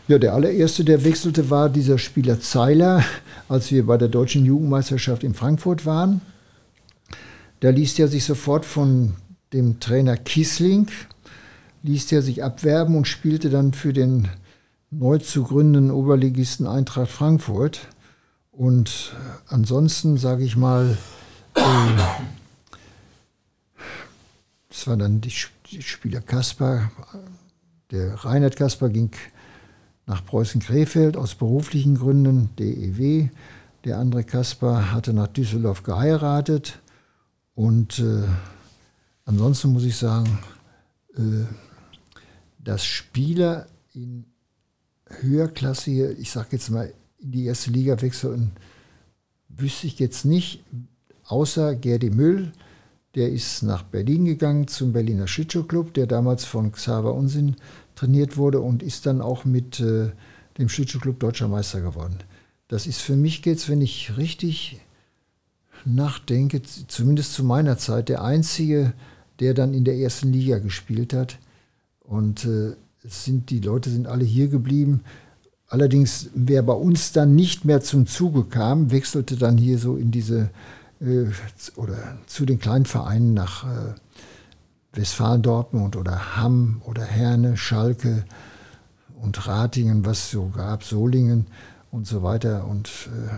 [0.08, 3.04] Ja, der allererste, der wechselte, war dieser Spieler Zeiler,
[3.50, 6.22] als wir bei der deutschen Jugendmeisterschaft in Frankfurt waren.
[7.60, 9.16] Da ließ er sich sofort von
[9.52, 10.88] dem Trainer Kiesling,
[11.84, 14.30] ließ er sich abwerben und spielte dann für den
[14.92, 17.90] neu zu gründenden Oberligisten Eintracht Frankfurt.
[18.54, 19.14] Und
[19.48, 20.98] ansonsten, sage ich mal,
[21.54, 21.62] äh,
[24.70, 25.34] das war dann die,
[25.70, 26.92] die Spieler Kasper.
[27.92, 29.12] Der Reinhard Kasper ging
[30.08, 33.30] nach Preußen-Krefeld aus beruflichen Gründen, DEW.
[33.84, 36.80] Der andere Kaspar hatte nach Düsseldorf geheiratet.
[37.54, 38.24] Und äh,
[39.26, 40.40] ansonsten muss ich sagen,
[41.16, 41.46] äh,
[42.60, 44.26] dass Spieler in
[45.08, 48.52] höherklassige, ich sage jetzt mal, in die erste Liga wechseln,
[49.50, 50.64] wüsste ich jetzt nicht,
[51.26, 52.52] außer Gerdi Müll,
[53.16, 57.56] der ist nach Berlin gegangen zum Berliner Schlittschuhclub, der damals von Xaver Unsinn
[57.98, 60.12] trainiert wurde und ist dann auch mit äh,
[60.58, 62.18] dem Schlittschuhclub deutscher Meister geworden.
[62.68, 64.80] Das ist für mich jetzt, wenn ich richtig
[65.84, 68.94] nachdenke, zumindest zu meiner Zeit, der einzige,
[69.40, 71.40] der dann in der ersten Liga gespielt hat.
[72.02, 75.02] Und äh, es sind, die Leute sind alle hier geblieben.
[75.68, 80.12] Allerdings, wer bei uns dann nicht mehr zum Zuge kam, wechselte dann hier so in
[80.12, 80.50] diese
[81.00, 81.26] äh,
[81.76, 83.94] oder zu den kleinen Vereinen nach äh,
[84.94, 88.26] Westfalen Dortmund oder Hamm oder Herne, Schalke
[89.22, 91.48] und Ratingen, was es so gab, Solingen
[91.92, 92.68] und so weiter.
[92.68, 93.36] Und äh,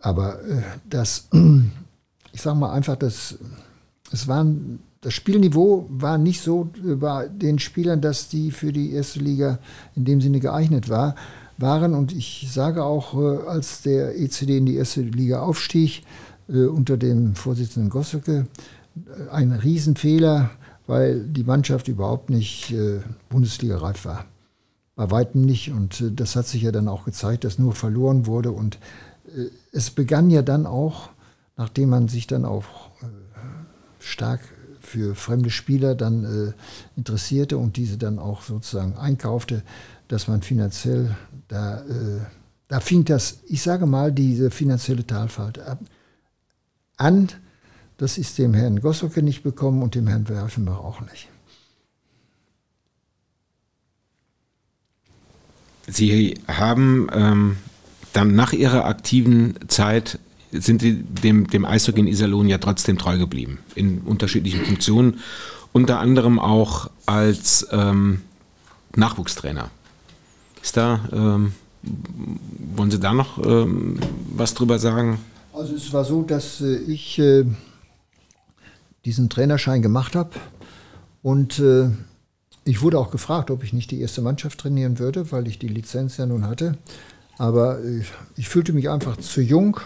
[0.00, 1.28] aber äh, das,
[2.32, 3.38] ich sage mal einfach, das,
[4.12, 9.20] es waren, das Spielniveau war nicht so bei den Spielern, dass die für die erste
[9.20, 9.58] Liga
[9.96, 11.14] in dem Sinne geeignet war,
[11.56, 11.94] waren.
[11.94, 16.02] Und ich sage auch, äh, als der ECD in die erste Liga aufstieg,
[16.48, 18.46] äh, unter dem Vorsitzenden Gosseke,
[19.30, 20.50] ein Riesenfehler,
[20.86, 22.74] weil die Mannschaft überhaupt nicht
[23.28, 24.26] Bundesliga-reif war.
[24.96, 25.72] Bei weitem nicht.
[25.72, 28.52] Und das hat sich ja dann auch gezeigt, dass nur verloren wurde.
[28.52, 28.78] Und
[29.72, 31.10] es begann ja dann auch,
[31.56, 33.06] nachdem man sich dann auch äh,
[33.98, 34.40] stark
[34.80, 36.52] für fremde Spieler dann äh,
[36.96, 39.62] interessierte und diese dann auch sozusagen einkaufte,
[40.08, 41.16] dass man finanziell
[41.48, 42.20] da, äh,
[42.68, 45.60] da fing das, ich sage mal, diese finanzielle Talfahrt
[46.96, 47.28] an.
[47.96, 51.28] Das ist dem Herrn Gossocke nicht bekommen und dem Herrn Werfenbach auch nicht.
[55.86, 57.56] Sie haben ähm,
[58.12, 60.18] dann nach ihrer aktiven Zeit
[60.50, 65.20] sind sie dem, dem Eishockey in Iserlohn ja trotzdem treu geblieben, in unterschiedlichen Funktionen,
[65.72, 68.22] unter anderem auch als ähm,
[68.94, 69.70] Nachwuchstrainer.
[70.62, 71.52] Ist da, ähm,
[72.76, 73.98] wollen Sie da noch ähm,
[74.34, 75.18] was drüber sagen?
[75.52, 77.44] Also es war so, dass äh, ich äh,
[79.04, 80.30] diesen Trainerschein gemacht habe
[81.22, 81.88] und äh,
[82.64, 85.68] ich wurde auch gefragt, ob ich nicht die erste Mannschaft trainieren würde, weil ich die
[85.68, 86.76] Lizenz ja nun hatte.
[87.36, 89.80] Aber ich, ich fühlte mich einfach zu jung,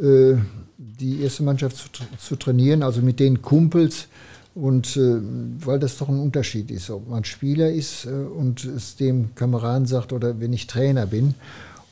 [0.00, 0.34] äh,
[0.76, 4.08] die erste Mannschaft zu, zu, trainieren, also mit den Kumpels.
[4.54, 5.18] Und äh,
[5.64, 9.86] weil das doch ein Unterschied ist, ob man Spieler ist äh, und es dem Kameraden
[9.86, 11.34] sagt oder wenn ich Trainer bin.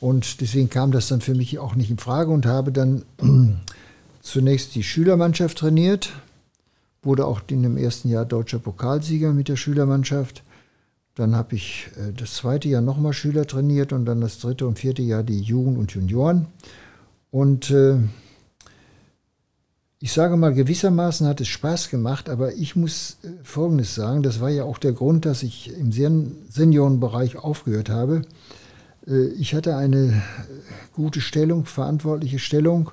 [0.01, 3.03] Und deswegen kam das dann für mich auch nicht in Frage und habe dann
[4.23, 6.11] zunächst die Schülermannschaft trainiert,
[7.07, 10.43] wurde auch in dem ersten Jahr deutscher Pokalsieger mit der Schülermannschaft
[11.17, 14.79] dann habe ich äh, das zweite Jahr nochmal Schüler trainiert und dann das dritte und
[14.79, 16.47] vierte Jahr die Jugend und Junioren.
[17.31, 17.97] Und äh,
[19.99, 24.41] ich sage mal, gewissermaßen hat es Spaß gemacht, aber ich muss äh, Folgendes sagen, das
[24.41, 28.23] war ja auch der Grund, dass ich im Sen Seniorenbereich aufgehört habe.
[29.07, 30.23] Äh, ich hatte eine
[30.93, 32.91] gute Stellung, verantwortliche Stellung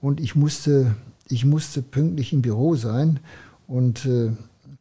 [0.00, 0.94] und ich musste,
[1.28, 3.18] ich musste pünktlich im Büro sein
[3.66, 4.32] und äh,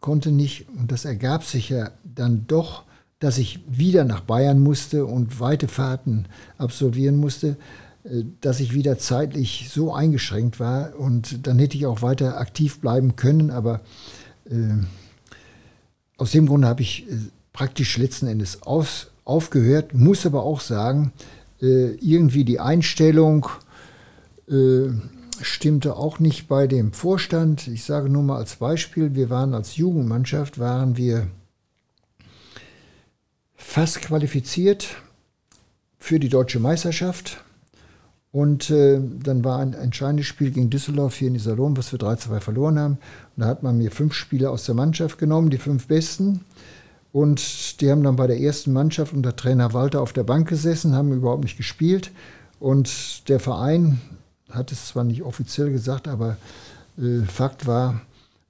[0.02, 2.84] konnte nicht, und das ergab sich ja dann doch,
[3.19, 6.26] dass ich wieder nach Bayern musste und weite Fahrten
[6.58, 7.58] absolvieren musste,
[8.04, 12.80] äh, dass ich wieder zeitlich so eingeschränkt war und dann hätte ich auch weiter aktiv
[12.80, 13.82] bleiben können, aber
[14.46, 14.84] äh,
[16.17, 17.15] aus dem Grunde habe ich äh,
[17.54, 21.13] praktisch letzten Endes aus, aufgehört, muss aber auch sagen,
[21.62, 23.48] äh, irgendwie die Einstellung
[24.50, 24.89] äh,
[25.41, 27.67] stimmte auch nicht bei dem Vorstand.
[27.67, 31.28] Ich sage nur mal als Beispiel, wir waren als Jugendmannschaft, waren wir
[33.56, 34.98] fast qualifiziert
[35.98, 37.43] für die deutsche Meisterschaft.
[38.32, 42.39] Und äh, dann war ein entscheidendes Spiel gegen Düsseldorf hier in Iserlohn, was wir 3-2
[42.39, 42.93] verloren haben.
[43.36, 46.43] Und da hat man mir fünf Spieler aus der Mannschaft genommen, die fünf besten.
[47.12, 50.96] Und die haben dann bei der ersten Mannschaft unter Trainer Walter auf der Bank gesessen,
[50.96, 52.12] haben überhaupt nicht gespielt.
[52.60, 54.02] Und der Verein
[54.54, 56.38] hat es zwar nicht offiziell gesagt, aber
[56.98, 58.02] äh, Fakt war,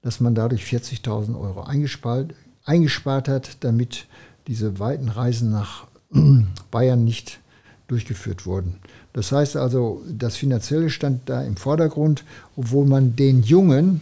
[0.02, 2.34] dass man dadurch 40.000 Euro eingespart,
[2.66, 4.06] eingespart hat, damit
[4.48, 5.86] diese weiten Reisen nach
[6.72, 7.40] Bayern nicht
[7.88, 8.76] durchgeführt wurden.
[9.14, 12.24] Das heißt also, das Finanzielle stand da im Vordergrund,
[12.56, 14.02] obwohl man den Jungen,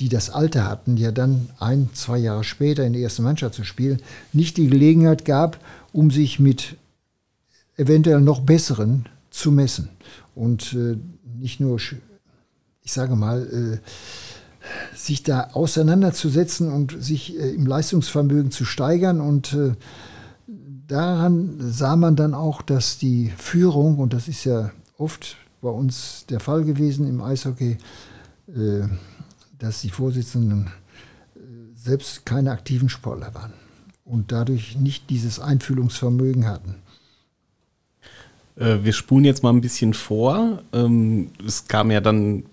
[0.00, 3.64] die das Alter hatten, ja dann ein, zwei Jahre später in der ersten Mannschaft zu
[3.64, 4.00] spielen,
[4.32, 5.58] nicht die Gelegenheit gab,
[5.92, 6.76] um sich mit
[7.76, 9.90] eventuell noch besseren zu messen.
[10.34, 10.96] Und äh,
[11.38, 18.64] nicht nur, ich sage mal, äh, sich da auseinanderzusetzen und sich äh, im Leistungsvermögen zu
[18.64, 19.20] steigern.
[19.20, 19.72] Und äh,
[20.86, 26.26] daran sah man dann auch, dass die Führung, und das ist ja oft bei uns
[26.28, 27.78] der Fall gewesen im Eishockey,
[28.48, 28.82] äh,
[29.58, 30.70] dass die Vorsitzenden
[31.36, 31.40] äh,
[31.74, 33.52] selbst keine aktiven Sportler waren
[34.04, 36.76] und dadurch nicht dieses Einfühlungsvermögen hatten.
[38.60, 40.62] Äh, wir spulen jetzt mal ein bisschen vor.
[40.72, 42.44] Ähm, es kam ja dann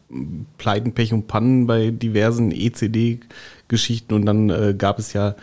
[0.58, 5.36] Pleiten, Pech und Pannen bei diversen ECD-Geschichten und dann äh, gab es ja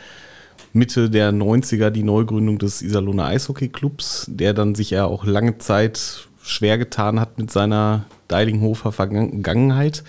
[0.73, 6.29] Mitte der 90er die Neugründung des Iserlohner Eishockey-Clubs, der dann sich ja auch lange Zeit
[6.43, 10.03] schwer getan hat mit seiner Deilinghofer Vergangenheit.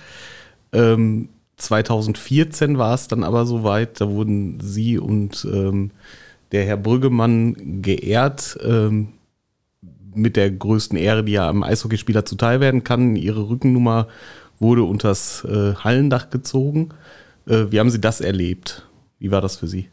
[0.74, 5.92] Ähm, 2014 war es dann aber soweit, da wurden Sie und ähm,
[6.52, 9.10] der Herr Brüggemann geehrt ähm,
[10.16, 13.16] mit der größten Ehre, die ja einem Eishockeyspieler zuteil werden kann.
[13.16, 14.08] Ihre Rückennummer
[14.60, 16.90] wurde unters äh, Hallendach gezogen.
[17.48, 18.88] Äh, wie haben Sie das erlebt?
[19.20, 19.90] Wie war das für Sie?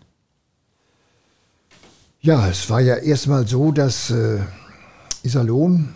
[2.21, 4.39] Ja, es war ja erstmal so, dass äh,
[5.25, 5.95] Iserlohn,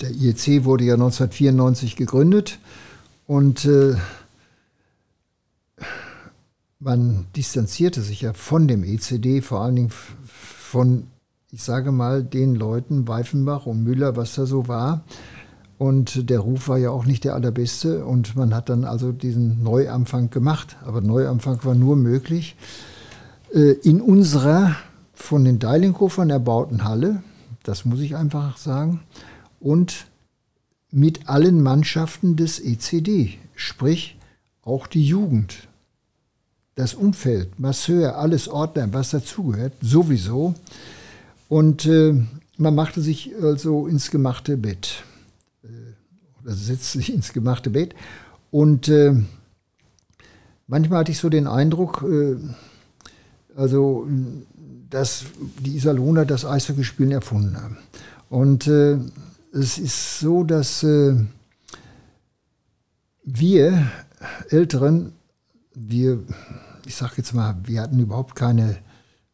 [0.00, 2.58] der IEC wurde ja 1994 gegründet
[3.26, 3.94] und äh,
[6.78, 9.92] man distanzierte sich ja von dem ECD, vor allen Dingen
[10.26, 11.06] von,
[11.52, 15.04] ich sage mal, den Leuten, Weifenbach und Müller, was da so war.
[15.76, 19.62] Und der Ruf war ja auch nicht der allerbeste und man hat dann also diesen
[19.62, 20.76] Neuanfang gemacht.
[20.84, 22.56] Aber Neuanfang war nur möglich,
[23.52, 24.76] äh, in unserer
[25.12, 27.22] von den Deilinghofern erbauten Halle,
[27.64, 29.00] das muss ich einfach sagen,
[29.60, 30.06] und
[30.90, 34.18] mit allen Mannschaften des ECD, sprich
[34.62, 35.68] auch die Jugend,
[36.76, 40.54] das Umfeld, Masseur, alles Ordner, was dazugehört, sowieso.
[41.52, 42.14] Und äh,
[42.56, 45.04] man machte sich also ins gemachte Bett,
[45.62, 45.66] äh,
[46.42, 47.94] oder setzte sich ins gemachte Bett.
[48.50, 49.14] Und äh,
[50.66, 52.36] manchmal hatte ich so den Eindruck, äh,
[53.54, 54.08] also
[54.88, 55.26] dass
[55.58, 57.76] die Iserlohner das Eishockeyspielen erfunden haben.
[58.30, 58.96] Und äh,
[59.52, 60.82] es ist so, dass
[63.24, 63.92] wir
[64.48, 65.12] Älteren,
[65.74, 66.18] wir,
[66.86, 68.78] ich sage jetzt mal, wir hatten überhaupt keine,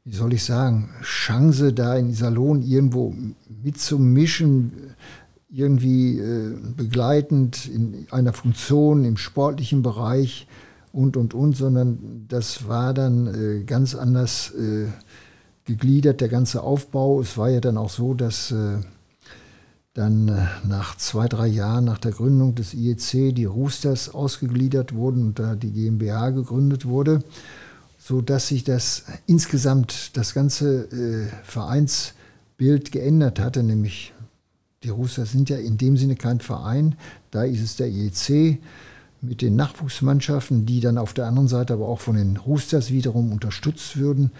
[0.09, 3.14] wie soll ich sagen, Chance, da in Iserlohn irgendwo
[3.62, 4.73] mitzumischen,
[5.51, 10.47] irgendwie äh, begleitend in einer Funktion im sportlichen Bereich
[10.92, 14.87] und, und, und, sondern das war dann äh, ganz anders äh,
[15.66, 17.21] gegliedert, der ganze Aufbau.
[17.21, 18.79] Es war ja dann auch so, dass äh,
[19.92, 25.27] dann äh, nach zwei, drei Jahren nach der Gründung des IEC die Roosters ausgegliedert wurden
[25.27, 27.21] und da die GmbH gegründet wurde,
[28.09, 34.14] sodass sich das insgesamt das ganze äh, Vereinsbild geändert hatte, nämlich
[34.83, 36.97] die Roosters sind ja in dem Sinne kein Verein,
[37.31, 38.61] da ist es der IEC
[39.21, 43.31] mit den Nachwuchsmannschaften, die dann auf der anderen Seite aber auch von den Roosters wiederum
[43.31, 44.31] unterstützt würden.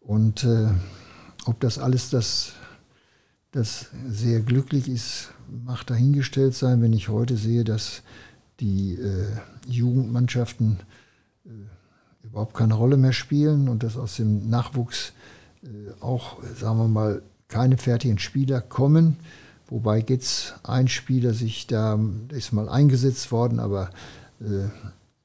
[0.00, 0.68] Und äh,
[1.44, 2.54] ob das alles das,
[3.52, 5.28] das sehr glücklich ist,
[5.66, 8.02] macht dahingestellt sein, wenn ich heute sehe, dass
[8.60, 9.26] die äh,
[9.68, 10.78] Jugendmannschaften
[12.34, 15.12] überhaupt keine Rolle mehr spielen und dass aus dem Nachwuchs
[15.62, 15.68] äh,
[16.00, 19.18] auch, sagen wir mal, keine fertigen Spieler kommen.
[19.68, 21.96] Wobei jetzt ein Spieler sich da,
[22.30, 23.90] ist mal eingesetzt worden, aber
[24.40, 24.66] äh,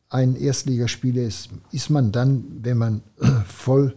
[0.09, 3.01] ein Erstligaspieler ist, ist man dann, wenn man
[3.47, 3.95] voll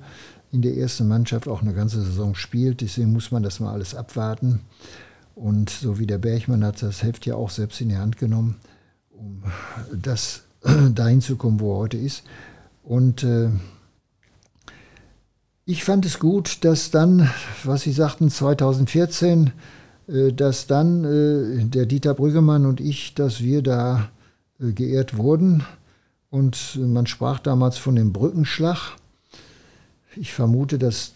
[0.51, 2.81] in der ersten Mannschaft auch eine ganze Saison spielt.
[2.81, 4.61] Deswegen muss man das mal alles abwarten.
[5.35, 8.57] Und so wie der Bergmann hat das Heft ja auch selbst in die Hand genommen,
[9.11, 9.43] um
[9.95, 10.45] das
[10.95, 12.25] dahin zu kommen, wo er heute ist.
[12.83, 13.51] Und äh,
[15.65, 17.31] ich fand es gut, dass dann,
[17.63, 19.53] was Sie sagten, 2014,
[20.09, 24.11] äh, dass dann äh, der Dieter Brüggemann und ich, dass wir da
[24.61, 25.65] äh, geehrt wurden.
[26.31, 28.97] Und man sprach damals von dem Brückenschlag.
[30.17, 31.13] Ich vermute, dass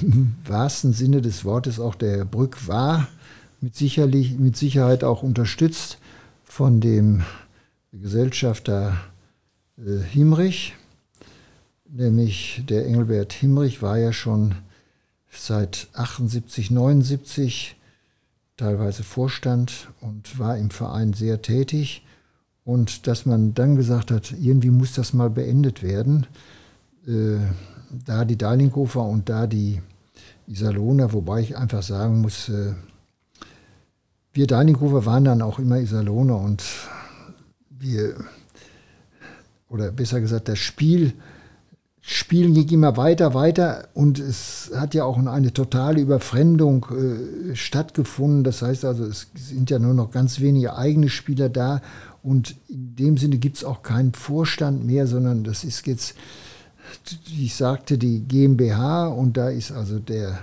[0.00, 3.08] im wahrsten Sinne des Wortes auch der Brück war,
[3.60, 5.98] mit, sicherlich, mit Sicherheit auch unterstützt
[6.44, 7.22] von dem
[7.92, 8.96] Gesellschafter
[10.10, 10.74] Himrich.
[11.88, 14.54] Nämlich der Engelbert Himrich war ja schon
[15.30, 17.76] seit 78, 79
[18.56, 22.04] teilweise Vorstand und war im Verein sehr tätig.
[22.64, 26.26] Und dass man dann gesagt hat, irgendwie muss das mal beendet werden.
[27.06, 27.38] Äh,
[28.04, 29.80] da die Darlinghofer und da die
[30.46, 32.74] Iserlohner, wobei ich einfach sagen muss, äh,
[34.32, 36.62] wir Darlinghofer waren dann auch immer Iserlohner und
[37.70, 38.14] wir,
[39.68, 41.12] oder besser gesagt, das Spiel,
[42.00, 48.44] Spielen ging immer weiter, weiter und es hat ja auch eine totale Überfremdung äh, stattgefunden.
[48.44, 51.82] Das heißt also, es sind ja nur noch ganz wenige eigene Spieler da
[52.22, 56.14] und in dem Sinne gibt es auch keinen Vorstand mehr, sondern das ist jetzt
[57.38, 60.40] ich sagte, die GmbH und da ist also der,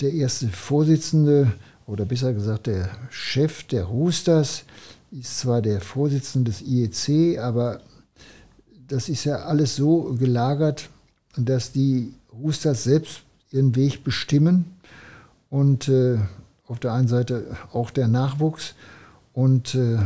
[0.00, 1.52] der erste Vorsitzende
[1.86, 4.64] oder besser gesagt der Chef der Roosters,
[5.10, 7.80] ist zwar der Vorsitzende des IEC, aber
[8.88, 10.90] das ist ja alles so gelagert,
[11.36, 14.76] dass die Roosters selbst ihren Weg bestimmen
[15.50, 16.18] und äh,
[16.66, 18.74] auf der einen Seite auch der Nachwuchs
[19.32, 19.98] und äh,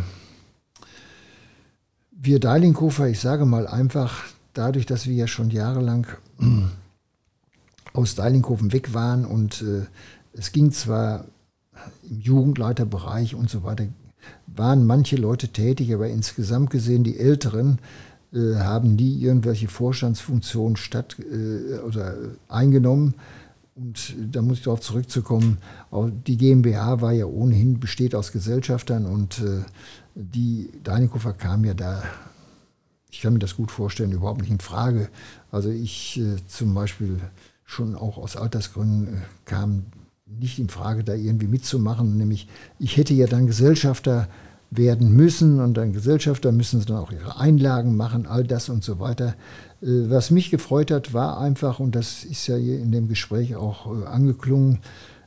[2.12, 6.06] wir Deilinghofer, ich sage mal einfach, dadurch, dass wir ja schon jahrelang
[7.92, 9.86] aus Deilinghofen weg waren und äh,
[10.32, 11.26] es ging zwar
[12.08, 13.86] im Jugendleiterbereich und so weiter,
[14.46, 17.78] waren manche Leute tätig, aber insgesamt gesehen die Älteren
[18.32, 22.16] äh, haben nie irgendwelche Vorstandsfunktionen statt äh, oder
[22.48, 23.14] eingenommen.
[23.74, 25.58] Und da muss ich darauf zurückzukommen,
[26.26, 29.62] die GmbH war ja ohnehin, besteht aus Gesellschaftern und äh,
[30.16, 32.02] die Deinikofer kam ja da,
[33.08, 35.08] ich kann mir das gut vorstellen, überhaupt nicht in Frage.
[35.52, 37.20] Also ich äh, zum Beispiel
[37.64, 39.84] schon auch aus Altersgründen äh, kam
[40.26, 42.18] nicht in Frage, da irgendwie mitzumachen.
[42.18, 42.48] Nämlich,
[42.80, 44.28] ich hätte ja dann Gesellschafter
[44.70, 48.84] werden müssen und dann Gesellschafter müssen sie dann auch ihre Einlagen machen, all das und
[48.84, 49.34] so weiter.
[49.80, 53.56] Äh, was mich gefreut hat, war einfach, und das ist ja hier in dem Gespräch
[53.56, 54.80] auch äh, angeklungen,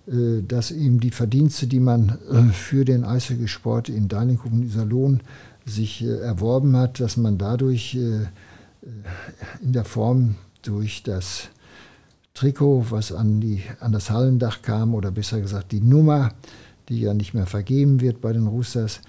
[0.08, 2.18] äh, dass eben die Verdienste, die man
[2.54, 5.22] für den Eishockeysport in Deininghofen Iserlohn
[5.66, 8.28] sich erworben hat, dass man dadurch in
[9.62, 11.50] der Form durch das
[12.34, 16.32] Trikot, was an, die, an das Hallendach kam, oder besser gesagt die Nummer,
[16.90, 19.02] die ja nicht mehr vergeben wird bei den Roosters,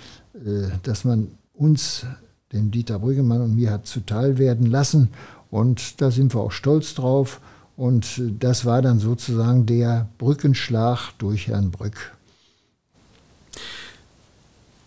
[0.83, 2.07] dass man uns
[2.53, 5.09] dem Dieter Brüggemann und mir hat zuteil werden lassen.
[5.51, 7.41] Und da sind wir auch stolz drauf.
[7.77, 12.13] Und das war dann sozusagen der Brückenschlag durch Herrn Brück.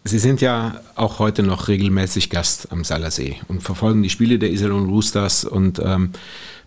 [0.08, 4.52] Sie sind ja auch heute noch regelmäßig Gast am Salersee und verfolgen die Spiele der
[4.52, 5.46] Iserlohn Roosters.
[5.46, 6.12] Und ähm,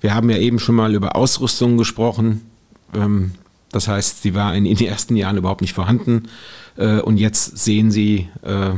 [0.01, 2.43] wir haben ja eben schon mal über Ausrüstung gesprochen.
[2.93, 3.33] Ähm,
[3.71, 6.29] das heißt, sie war in, in, den ersten Jahren überhaupt nicht vorhanden.
[6.77, 8.71] Äh, und jetzt sehen Sie äh,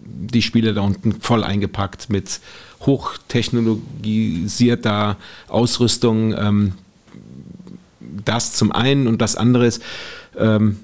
[0.00, 2.40] die Spiele da unten voll eingepackt mit
[2.80, 5.16] hochtechnologisierter
[5.48, 6.34] Ausrüstung.
[6.36, 6.72] Ähm,
[8.00, 9.80] das zum einen und das andere ist,
[10.36, 10.80] ähm,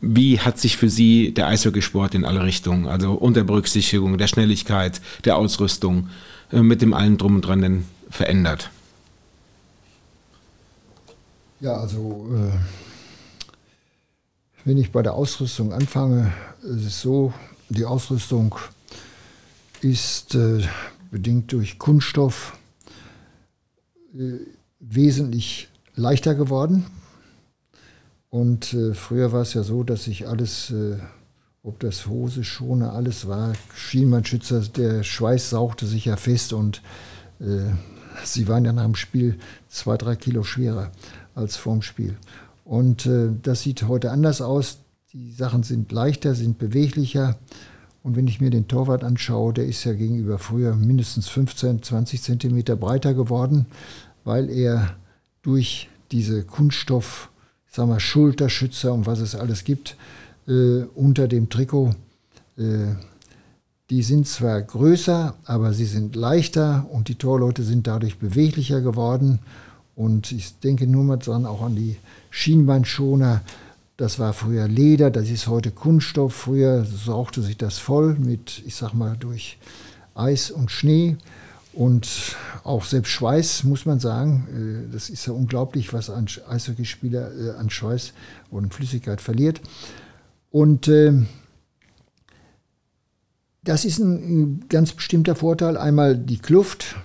[0.00, 5.00] wie hat sich für Sie der Eishockeysport in alle Richtungen, also unter Berücksichtigung der Schnelligkeit,
[5.24, 6.08] der Ausrüstung,
[6.52, 8.70] äh, mit dem allen drum und dran denn verändert?
[11.60, 12.56] Ja, also äh,
[14.68, 16.30] wenn ich bei der Ausrüstung anfange,
[16.62, 17.32] ist es so,
[17.70, 18.54] die Ausrüstung
[19.80, 20.62] ist äh,
[21.10, 22.58] bedingt durch Kunststoff
[24.14, 24.34] äh,
[24.78, 26.84] wesentlich leichter geworden.
[28.28, 30.98] Und äh, früher war es ja so, dass sich alles, äh,
[31.62, 36.82] ob das Hose, Schone, alles war, Schienbeinschützer, der Schweiß sauchte sich ja fest und
[37.40, 37.70] äh,
[38.22, 39.38] sie waren ja nach dem Spiel
[39.70, 40.92] zwei, drei Kilo schwerer
[41.34, 42.18] als vorm Spiel.
[42.68, 44.80] Und äh, das sieht heute anders aus.
[45.14, 47.38] Die Sachen sind leichter, sind beweglicher.
[48.02, 52.20] Und wenn ich mir den Torwart anschaue, der ist ja gegenüber früher mindestens 15, 20
[52.20, 53.64] Zentimeter breiter geworden,
[54.24, 54.96] weil er
[55.40, 57.30] durch diese Kunststoff,
[57.70, 59.96] sagen wir Schulterschützer und was es alles gibt,
[60.46, 61.94] äh, unter dem Trikot,
[62.58, 62.94] äh,
[63.88, 69.38] die sind zwar größer, aber sie sind leichter und die Torleute sind dadurch beweglicher geworden.
[69.96, 71.96] Und ich denke nur mal dran, auch an die
[72.30, 73.42] Schienbeinschoner.
[73.96, 76.34] Das war früher Leder, das ist heute Kunststoff.
[76.34, 79.58] Früher sauchte sich das voll mit, ich sag mal, durch
[80.14, 81.16] Eis und Schnee
[81.72, 84.86] und auch selbst Schweiß, muss man sagen.
[84.88, 88.12] Äh, das ist ja unglaublich, was ein Eishockeyspieler äh, an Schweiß
[88.50, 89.60] und Flüssigkeit verliert.
[90.50, 91.12] Und äh,
[93.62, 95.76] das ist ein ganz bestimmter Vorteil.
[95.76, 96.96] Einmal die Kluft,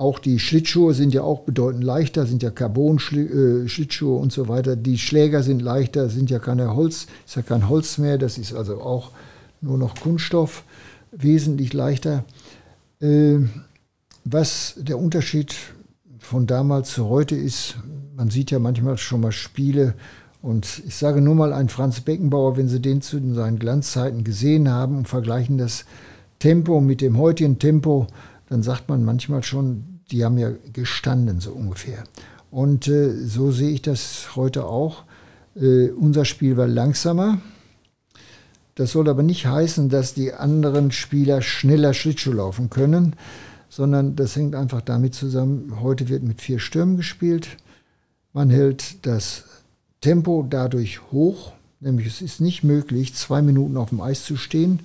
[0.00, 4.74] auch die Schlittschuhe sind ja auch bedeutend leichter, sind ja Carbon-Schlittschuhe äh, und so weiter.
[4.74, 8.54] Die Schläger sind leichter, sind ja keine Holz, ist ja kein Holz mehr, das ist
[8.54, 9.10] also auch
[9.60, 10.64] nur noch Kunststoff,
[11.12, 12.24] wesentlich leichter.
[13.02, 13.40] Äh,
[14.24, 15.54] was der Unterschied
[16.18, 17.76] von damals zu heute ist,
[18.16, 19.92] man sieht ja manchmal schon mal Spiele
[20.40, 24.70] und ich sage nur mal ein Franz Beckenbauer, wenn Sie den zu seinen Glanzzeiten gesehen
[24.70, 25.84] haben und vergleichen das
[26.38, 28.06] Tempo mit dem heutigen Tempo,
[28.50, 32.04] dann sagt man manchmal schon, die haben ja gestanden, so ungefähr.
[32.50, 35.04] Und äh, so sehe ich das heute auch.
[35.54, 37.40] Äh, unser Spiel war langsamer.
[38.74, 43.14] Das soll aber nicht heißen, dass die anderen Spieler schneller Schlittschuh laufen können,
[43.68, 47.48] sondern das hängt einfach damit zusammen, heute wird mit vier Stürmen gespielt.
[48.32, 49.44] Man hält das
[50.00, 54.80] Tempo dadurch hoch, nämlich es ist nicht möglich, zwei Minuten auf dem Eis zu stehen.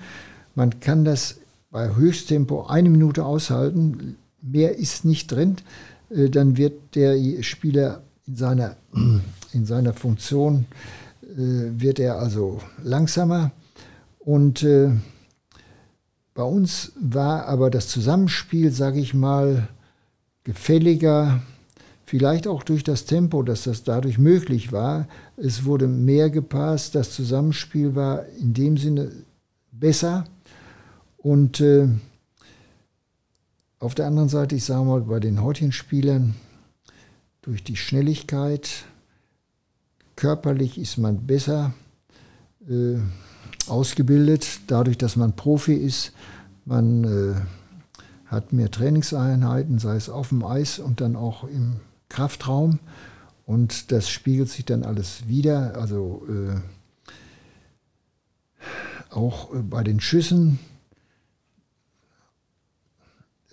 [0.55, 1.37] Man kann das
[1.71, 5.57] bei Höchsttempo eine Minute aushalten, mehr ist nicht drin.
[6.09, 8.75] äh, dann wird der Spieler in seiner,
[9.53, 10.65] in seiner Funktion,
[11.23, 13.51] äh, wird er also langsamer.
[14.19, 14.91] Und äh,
[16.33, 19.67] bei uns war aber das Zusammenspiel, sage ich mal,
[20.43, 21.41] gefälliger,
[22.05, 25.07] vielleicht auch durch das Tempo, dass das dadurch möglich war.
[25.37, 29.11] Es wurde mehr gepasst, das Zusammenspiel war in dem Sinne
[29.71, 30.25] besser.
[31.17, 31.87] Und äh,
[33.85, 36.35] auf der anderen Seite, ich sage mal, bei den heutigen Spielern,
[37.41, 38.85] durch die Schnelligkeit,
[40.15, 41.73] körperlich ist man besser.
[42.67, 42.97] Äh,
[43.67, 46.13] ausgebildet, dadurch, dass man Profi ist.
[46.65, 47.35] Man äh,
[48.27, 51.75] hat mehr Trainingseinheiten, sei es auf dem Eis und dann auch im
[52.09, 52.79] Kraftraum.
[53.45, 55.75] Und das spiegelt sich dann alles wieder.
[55.75, 56.55] Also äh,
[59.11, 60.59] auch äh, bei den Schüssen.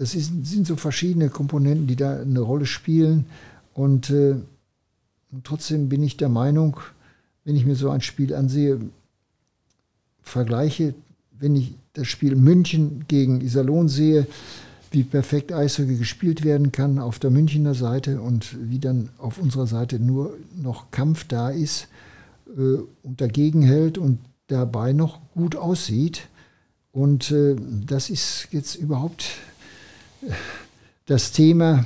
[0.02, 3.26] Es ist, sind so verschiedene Komponenten, die da eine Rolle spielen.
[3.72, 4.34] Und, äh,
[5.30, 6.78] und trotzdem bin ich der Meinung,
[7.44, 8.80] wenn ich mir so ein Spiel ansehe,
[10.22, 10.94] vergleiche,
[11.38, 14.26] wenn ich das Spiel München gegen Iserlohn sehe,
[14.90, 19.66] wie perfekt Eishockey gespielt werden kann auf der Münchner Seite und wie dann auf unserer
[19.66, 21.88] Seite nur noch Kampf da ist
[22.56, 26.28] äh, und dagegen hält und dabei noch gut aussieht.
[26.92, 29.24] Und äh, das ist jetzt überhaupt
[31.06, 31.84] das Thema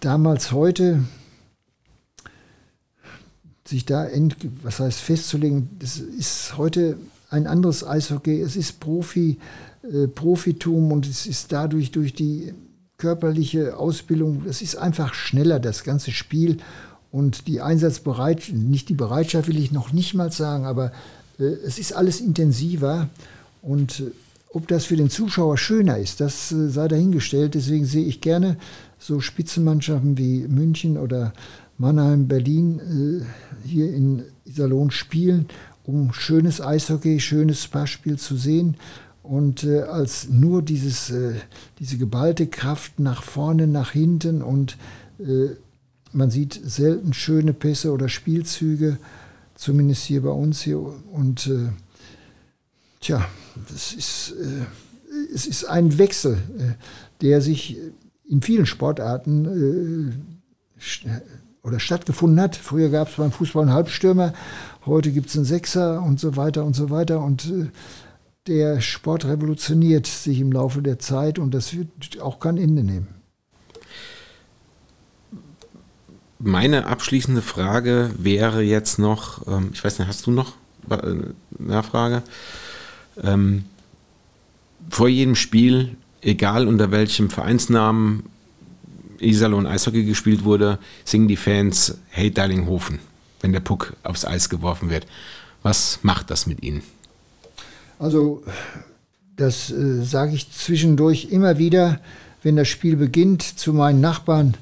[0.00, 1.04] damals heute
[3.66, 6.98] sich da, end, was heißt festzulegen, das ist heute
[7.30, 8.40] ein anderes Eishockey.
[8.40, 9.38] Es ist Profi,
[9.82, 12.52] äh, Profitum und es ist dadurch durch die
[12.98, 16.58] körperliche Ausbildung, es ist einfach schneller, das ganze Spiel.
[17.12, 20.92] Und die Einsatzbereitschaft, nicht die Bereitschaft will ich noch nicht mal sagen, aber
[21.38, 23.08] äh, es ist alles intensiver.
[23.62, 24.10] Und äh,
[24.52, 27.54] ob das für den Zuschauer schöner ist, das äh, sei dahingestellt.
[27.54, 28.56] Deswegen sehe ich gerne
[28.98, 31.32] so Spitzenmannschaften wie München oder
[31.78, 35.46] Mannheim, Berlin äh, hier in Iserlohn spielen,
[35.84, 38.76] um schönes Eishockey, schönes Passspiel zu sehen.
[39.22, 41.12] Und äh, als nur dieses,
[41.78, 44.76] diese geballte Kraft nach vorne, nach hinten und
[46.12, 48.96] man sieht selten schöne Pässe oder Spielzüge,
[49.54, 50.78] zumindest hier bei uns hier.
[50.78, 51.50] Und
[53.00, 53.26] tja,
[53.68, 54.66] das ist, äh,
[55.34, 56.38] es ist ein Wechsel,
[57.20, 57.76] der sich
[58.28, 60.36] in vielen Sportarten
[61.62, 62.56] oder stattgefunden hat.
[62.56, 64.32] Früher gab es beim Fußball einen Halbstürmer,
[64.86, 67.20] heute gibt es einen Sechser und so weiter und so weiter.
[67.20, 67.66] Und äh,
[68.46, 73.08] der Sport revolutioniert sich im Laufe der Zeit und das wird auch kein Ende nehmen.
[76.38, 80.54] Meine abschließende Frage wäre jetzt noch, ähm, ich weiß nicht, hast du noch
[80.88, 82.22] eine Nachfrage?
[83.22, 83.64] Ähm,
[84.88, 88.24] vor jedem Spiel, egal unter welchem Vereinsnamen
[89.20, 92.98] Iserlohn Eishockey gespielt wurde, singen die Fans Hey Darlinghofen,
[93.40, 95.06] wenn der Puck aufs Eis geworfen wird.
[95.62, 96.82] Was macht das mit Ihnen?
[97.98, 98.42] Also,
[99.36, 102.00] das äh, sage ich zwischendurch immer wieder,
[102.42, 104.56] wenn das Spiel beginnt, zu meinen Nachbarn.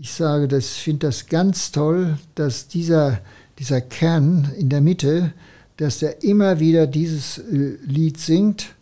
[0.00, 3.20] Ich sage, das finde das ganz toll, dass dieser,
[3.58, 5.32] dieser Kern in der Mitte,
[5.80, 8.74] dass der immer wieder dieses äh, Lied singt.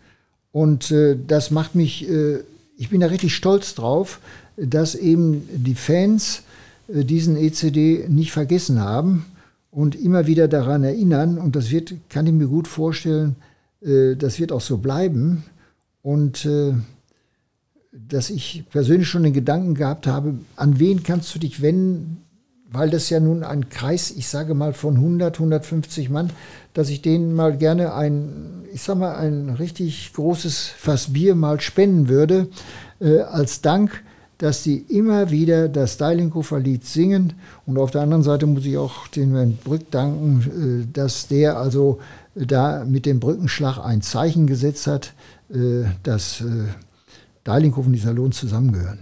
[0.51, 2.41] Und äh, das macht mich, äh,
[2.77, 4.19] ich bin da richtig stolz drauf,
[4.57, 6.43] dass eben die Fans
[6.93, 9.27] äh, diesen ECD nicht vergessen haben
[9.71, 11.39] und immer wieder daran erinnern.
[11.39, 13.37] Und das wird, kann ich mir gut vorstellen,
[13.81, 15.45] äh, das wird auch so bleiben.
[16.03, 16.73] Und äh,
[17.93, 22.23] dass ich persönlich schon den Gedanken gehabt habe, an wen kannst du dich wenden,
[22.71, 26.31] weil das ja nun ein Kreis, ich sage mal von 100, 150 Mann,
[26.75, 31.61] dass ich denen mal gerne ein, ich sage mal, ein richtig großes Fass Bier mal
[31.61, 32.49] spenden würde,
[33.01, 34.03] äh, als Dank
[34.41, 37.33] dass sie immer wieder das Stylingofer-Lied singen.
[37.67, 41.57] Und auf der anderen Seite muss ich auch den Herrn Brück danken, äh, dass der
[41.57, 41.99] also
[42.37, 45.13] da mit dem Brückenschlag ein Zeichen gesetzt hat,
[45.51, 46.45] äh, dass
[47.43, 49.01] Deilinghofen und Iserlohn zusammengehören.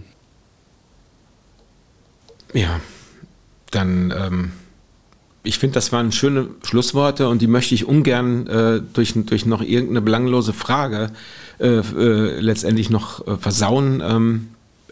[2.53, 2.79] Ja,
[3.71, 4.51] dann, ähm,
[5.43, 9.61] ich finde, das waren schöne Schlussworte und die möchte ich ungern äh, durch, durch noch
[9.61, 11.11] irgendeine belanglose Frage
[11.59, 14.01] äh, äh, letztendlich noch äh, versauen.
[14.05, 14.47] Ähm,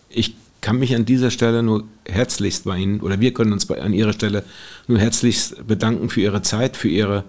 [0.09, 3.81] ich kann mich an dieser Stelle nur herzlichst bei Ihnen, oder wir können uns bei,
[3.81, 4.43] an Ihrer Stelle
[4.87, 7.23] nur herzlichst bedanken für Ihre Zeit, für Ihre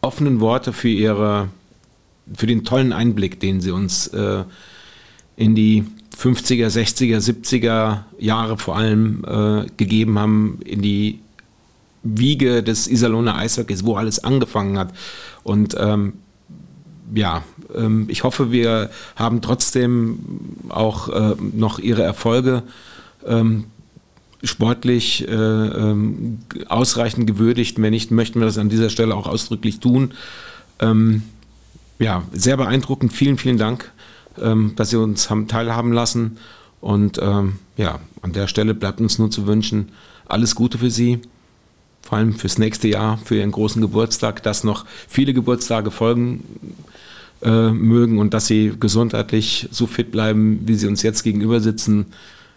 [0.00, 1.48] offenen Worte, für, Ihre,
[2.34, 4.44] für den tollen Einblick, den Sie uns äh,
[5.36, 5.84] in die
[6.18, 11.20] 50er, 60er, 70er Jahre vor allem äh, gegeben haben, in die
[12.02, 14.92] Wiege des Iserlohner Eishockeys, wo alles angefangen hat.
[15.44, 16.14] Und ähm,
[17.14, 17.42] ja,
[17.74, 20.18] ähm, ich hoffe, wir haben trotzdem
[20.68, 22.62] auch äh, noch ihre Erfolge
[23.26, 23.66] ähm,
[24.42, 26.38] sportlich äh, ähm,
[26.68, 27.80] ausreichend gewürdigt.
[27.80, 30.12] Wenn nicht, möchten wir das an dieser Stelle auch ausdrücklich tun.
[30.80, 31.22] Ähm,
[31.98, 33.12] ja, sehr beeindruckend.
[33.12, 33.90] Vielen, vielen Dank,
[34.42, 36.38] ähm, dass Sie uns haben teilhaben lassen.
[36.80, 39.90] Und ähm, ja, an der Stelle bleibt uns nur zu wünschen,
[40.26, 41.20] alles Gute für Sie,
[42.02, 46.44] vor allem fürs nächste Jahr, für Ihren großen Geburtstag, dass noch viele Geburtstage folgen
[47.42, 52.06] äh, mögen und dass Sie gesundheitlich so fit bleiben, wie Sie uns jetzt gegenüber sitzen.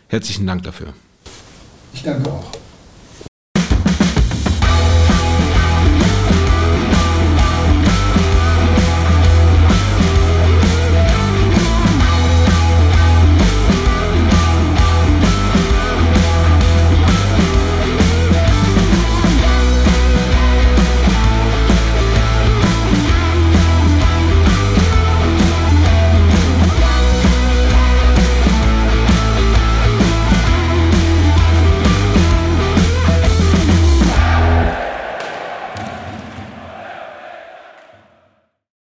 [0.08, 0.94] Herzlichen Dank dafür.
[1.94, 2.52] Ich danke auch.